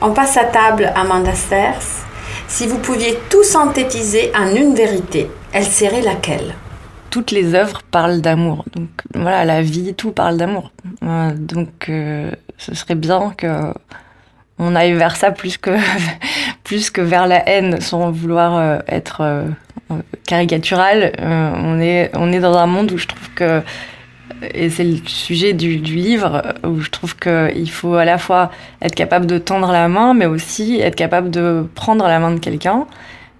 On 0.00 0.12
passe 0.12 0.36
à 0.36 0.44
table, 0.44 0.92
Amanda 0.94 1.34
Sters. 1.34 2.04
Si 2.48 2.66
vous 2.66 2.78
pouviez 2.78 3.18
tout 3.30 3.44
synthétiser 3.44 4.30
en 4.36 4.54
une 4.54 4.74
vérité, 4.74 5.30
elle 5.52 5.64
serait 5.64 6.02
laquelle? 6.02 6.54
Toutes 7.10 7.30
les 7.30 7.54
œuvres 7.54 7.82
parlent 7.90 8.20
d'amour. 8.20 8.64
Donc 8.74 8.88
voilà, 9.14 9.44
la 9.44 9.62
vie, 9.62 9.94
tout 9.94 10.12
parle 10.12 10.36
d'amour. 10.36 10.72
Euh, 11.02 11.30
donc 11.34 11.88
euh, 11.88 12.30
ce 12.58 12.74
serait 12.74 12.94
bien 12.94 13.32
que 13.36 13.72
on 14.58 14.74
aille 14.76 14.92
vers 14.94 15.16
ça 15.16 15.30
plus 15.30 15.56
que 15.56 15.70
plus 16.64 16.90
que 16.90 17.00
vers 17.00 17.26
la 17.26 17.48
haine, 17.48 17.80
sans 17.80 18.10
vouloir 18.10 18.56
euh, 18.56 18.78
être 18.88 19.44
caricatural. 20.26 21.12
on 21.18 21.80
est 21.80 22.10
on 22.14 22.32
est 22.32 22.40
dans 22.40 22.56
un 22.56 22.66
monde 22.66 22.92
où 22.92 22.98
je 22.98 23.06
trouve 23.06 23.30
que 23.34 23.62
et 24.54 24.70
c'est 24.70 24.84
le 24.84 24.96
sujet 25.06 25.52
du, 25.52 25.76
livre 25.76 26.42
où 26.64 26.80
je 26.80 26.90
trouve 26.90 27.16
qu'il 27.16 27.70
faut 27.70 27.94
à 27.94 28.04
la 28.04 28.18
fois 28.18 28.50
être 28.80 28.94
capable 28.94 29.26
de 29.26 29.38
tendre 29.38 29.70
la 29.70 29.88
main, 29.88 30.14
mais 30.14 30.26
aussi 30.26 30.80
être 30.80 30.96
capable 30.96 31.30
de 31.30 31.66
prendre 31.74 32.06
la 32.06 32.18
main 32.18 32.32
de 32.32 32.38
quelqu'un. 32.38 32.86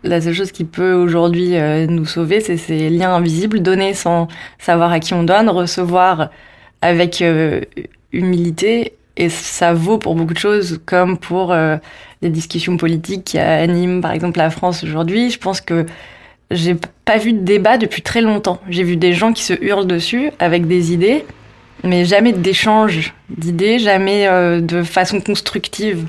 La 0.05 0.21
seule 0.21 0.35
chose 0.35 0.53
qui 0.53 0.65
peut 0.65 0.95
aujourd'hui 0.95 1.57
euh, 1.57 1.87
nous 1.87 2.07
sauver, 2.07 2.41
c'est 2.41 2.57
ces 2.57 2.91
liens 2.91 3.15
invisibles, 3.15 3.61
donner 3.61 3.95
sans 3.95 4.29
savoir 4.59 4.91
à 4.91 4.99
qui 4.99 5.15
on 5.15 5.23
donne, 5.23 5.49
recevoir 5.49 6.31
avec 6.81 7.23
euh, 7.23 7.61
humilité. 8.13 8.95
Et 9.17 9.29
ça 9.29 9.75
vaut 9.75 9.99
pour 9.99 10.15
beaucoup 10.15 10.35
de 10.35 10.39
choses, 10.39 10.81
comme 10.87 11.19
pour 11.19 11.53
euh, 11.53 11.77
les 12.23 12.31
discussions 12.31 12.77
politiques 12.77 13.25
qui 13.25 13.39
animent 13.39 14.01
par 14.01 14.13
exemple 14.13 14.39
la 14.39 14.51
France 14.51 14.83
aujourd'hui. 14.83 15.31
Je 15.31 15.39
pense 15.39 15.61
que 15.61 15.87
j'ai 16.53 16.77
pas 17.05 17.19
vu 17.19 17.33
de 17.33 17.41
débat 17.41 17.79
depuis 17.79 18.03
très 18.03 18.21
longtemps. 18.21 18.61
J'ai 18.69 18.83
vu 18.83 18.97
des 18.97 19.13
gens 19.13 19.33
qui 19.33 19.43
se 19.43 19.55
hurlent 19.61 19.87
dessus 19.87 20.31
avec 20.39 20.67
des 20.67 20.93
idées, 20.93 21.25
mais 21.85 22.05
jamais 22.05 22.33
d'échange 22.33 23.15
d'idées, 23.29 23.79
jamais 23.79 24.29
euh, 24.29 24.61
de 24.61 24.83
façon 24.83 25.21
constructive 25.21 26.07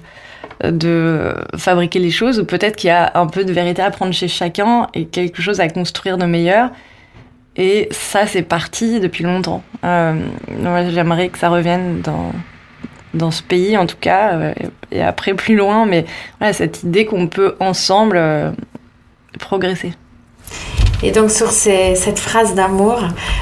euh, 0.64 0.72
de 0.72 1.36
fabriquer 1.58 2.00
les 2.00 2.12
choses, 2.12 2.40
ou 2.40 2.46
peut-être 2.46 2.76
qu'il 2.76 2.90
y 2.90 2.92
a 2.92 3.12
un 3.16 3.28
peu 3.28 3.44
de 3.44 3.52
vérité 3.52 3.82
à 3.82 3.90
prendre 3.92 4.14
chez 4.14 4.28
chacun 4.28 4.88
et 4.94 5.06
quelque 5.06 5.42
chose 5.42 5.60
à 5.60 5.70
construire 5.70 6.18
de 6.18 6.26
meilleur. 6.26 6.70
Et 7.56 7.88
ça, 7.92 8.26
c'est 8.26 8.42
parti 8.42 9.00
depuis 9.00 9.24
longtemps. 9.24 9.64
Euh, 9.84 10.16
J'aimerais 10.92 11.30
que 11.30 11.38
ça 11.38 11.50
revienne 11.50 12.02
dans, 12.02 12.32
dans 13.14 13.32
ce 13.32 13.44
pays, 13.44 13.78
en 13.78 13.86
tout 13.86 13.98
cas, 14.00 14.34
euh, 14.34 14.54
et 14.92 15.02
après 15.02 15.34
plus 15.34 15.56
loin, 15.56 15.86
mais 15.86 16.06
cette 16.52 16.84
idée 16.84 17.06
qu'on 17.06 17.28
peut 17.28 17.56
ensemble 17.60 18.20
progresser. 19.40 19.94
Et 21.04 21.12
donc 21.12 21.32
sur 21.32 21.52
cette 21.52 22.18
phrase 22.18 22.56
d'amour, 22.56 22.98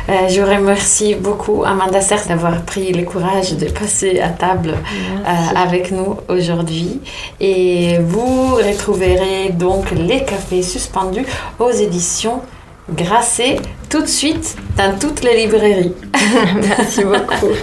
euh, 0.10 0.28
je 0.30 0.42
remercie 0.42 1.14
beaucoup 1.14 1.64
Amanda 1.64 2.02
Serre 2.02 2.26
d'avoir 2.28 2.64
pris 2.64 2.92
le 2.92 3.04
courage 3.04 3.54
de 3.54 3.68
passer 3.70 4.20
à 4.20 4.30
table 4.30 4.74
euh, 4.74 5.32
avec 5.56 5.92
nous 5.92 6.18
aujourd'hui. 6.28 7.00
Et 7.40 8.00
vous 8.00 8.56
retrouverez 8.56 9.50
donc 9.54 9.92
les 9.92 10.24
cafés 10.24 10.64
suspendus 10.64 11.26
aux 11.60 11.72
éditions 11.72 12.42
Grasset 12.90 13.58
tout 13.90 14.02
de 14.02 14.08
suite 14.08 14.58
dans 14.76 14.98
toutes 14.98 15.24
les 15.24 15.46
librairies. 15.46 15.94
Merci 16.56 17.04
beaucoup. 17.04 17.54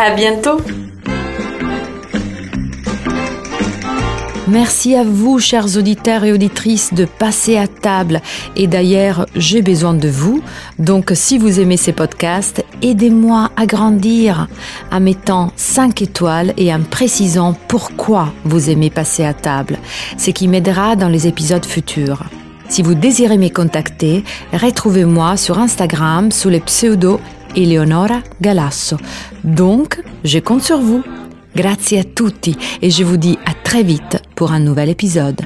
à 0.00 0.10
bientôt. 0.10 0.58
Merci 4.48 4.94
à 4.94 5.04
vous, 5.04 5.38
chers 5.38 5.76
auditeurs 5.76 6.24
et 6.24 6.32
auditrices, 6.32 6.94
de 6.94 7.04
passer 7.04 7.58
à 7.58 7.66
table. 7.66 8.22
Et 8.56 8.66
d'ailleurs, 8.66 9.26
j'ai 9.36 9.60
besoin 9.60 9.92
de 9.92 10.08
vous. 10.08 10.42
Donc, 10.78 11.10
si 11.12 11.36
vous 11.36 11.60
aimez 11.60 11.76
ces 11.76 11.92
podcasts, 11.92 12.64
aidez-moi 12.80 13.50
à 13.56 13.66
grandir 13.66 14.48
en 14.90 15.00
mettant 15.00 15.52
5 15.56 16.00
étoiles 16.00 16.54
et 16.56 16.72
en 16.72 16.80
précisant 16.80 17.54
pourquoi 17.68 18.32
vous 18.44 18.70
aimez 18.70 18.88
passer 18.88 19.22
à 19.22 19.34
table, 19.34 19.78
ce 20.16 20.30
qui 20.30 20.48
m'aidera 20.48 20.96
dans 20.96 21.08
les 21.08 21.26
épisodes 21.26 21.66
futurs. 21.66 22.24
Si 22.70 22.80
vous 22.82 22.94
désirez 22.94 23.36
me 23.36 23.50
contacter, 23.50 24.24
retrouvez-moi 24.54 25.36
sur 25.36 25.58
Instagram 25.58 26.32
sous 26.32 26.48
le 26.48 26.60
pseudo 26.60 27.20
Eleonora 27.54 28.20
Galasso. 28.40 28.96
Donc, 29.44 30.02
je 30.24 30.38
compte 30.38 30.62
sur 30.62 30.78
vous. 30.78 31.02
Grazie 31.54 31.98
a 31.98 32.04
tutti 32.04 32.56
et 32.82 32.90
je 32.90 33.04
vous 33.04 33.16
dis 33.16 33.38
à 33.46 33.52
très 33.52 33.82
vite 33.82 34.22
pour 34.34 34.52
un 34.52 34.60
nouvel 34.60 34.88
épisode. 34.88 35.40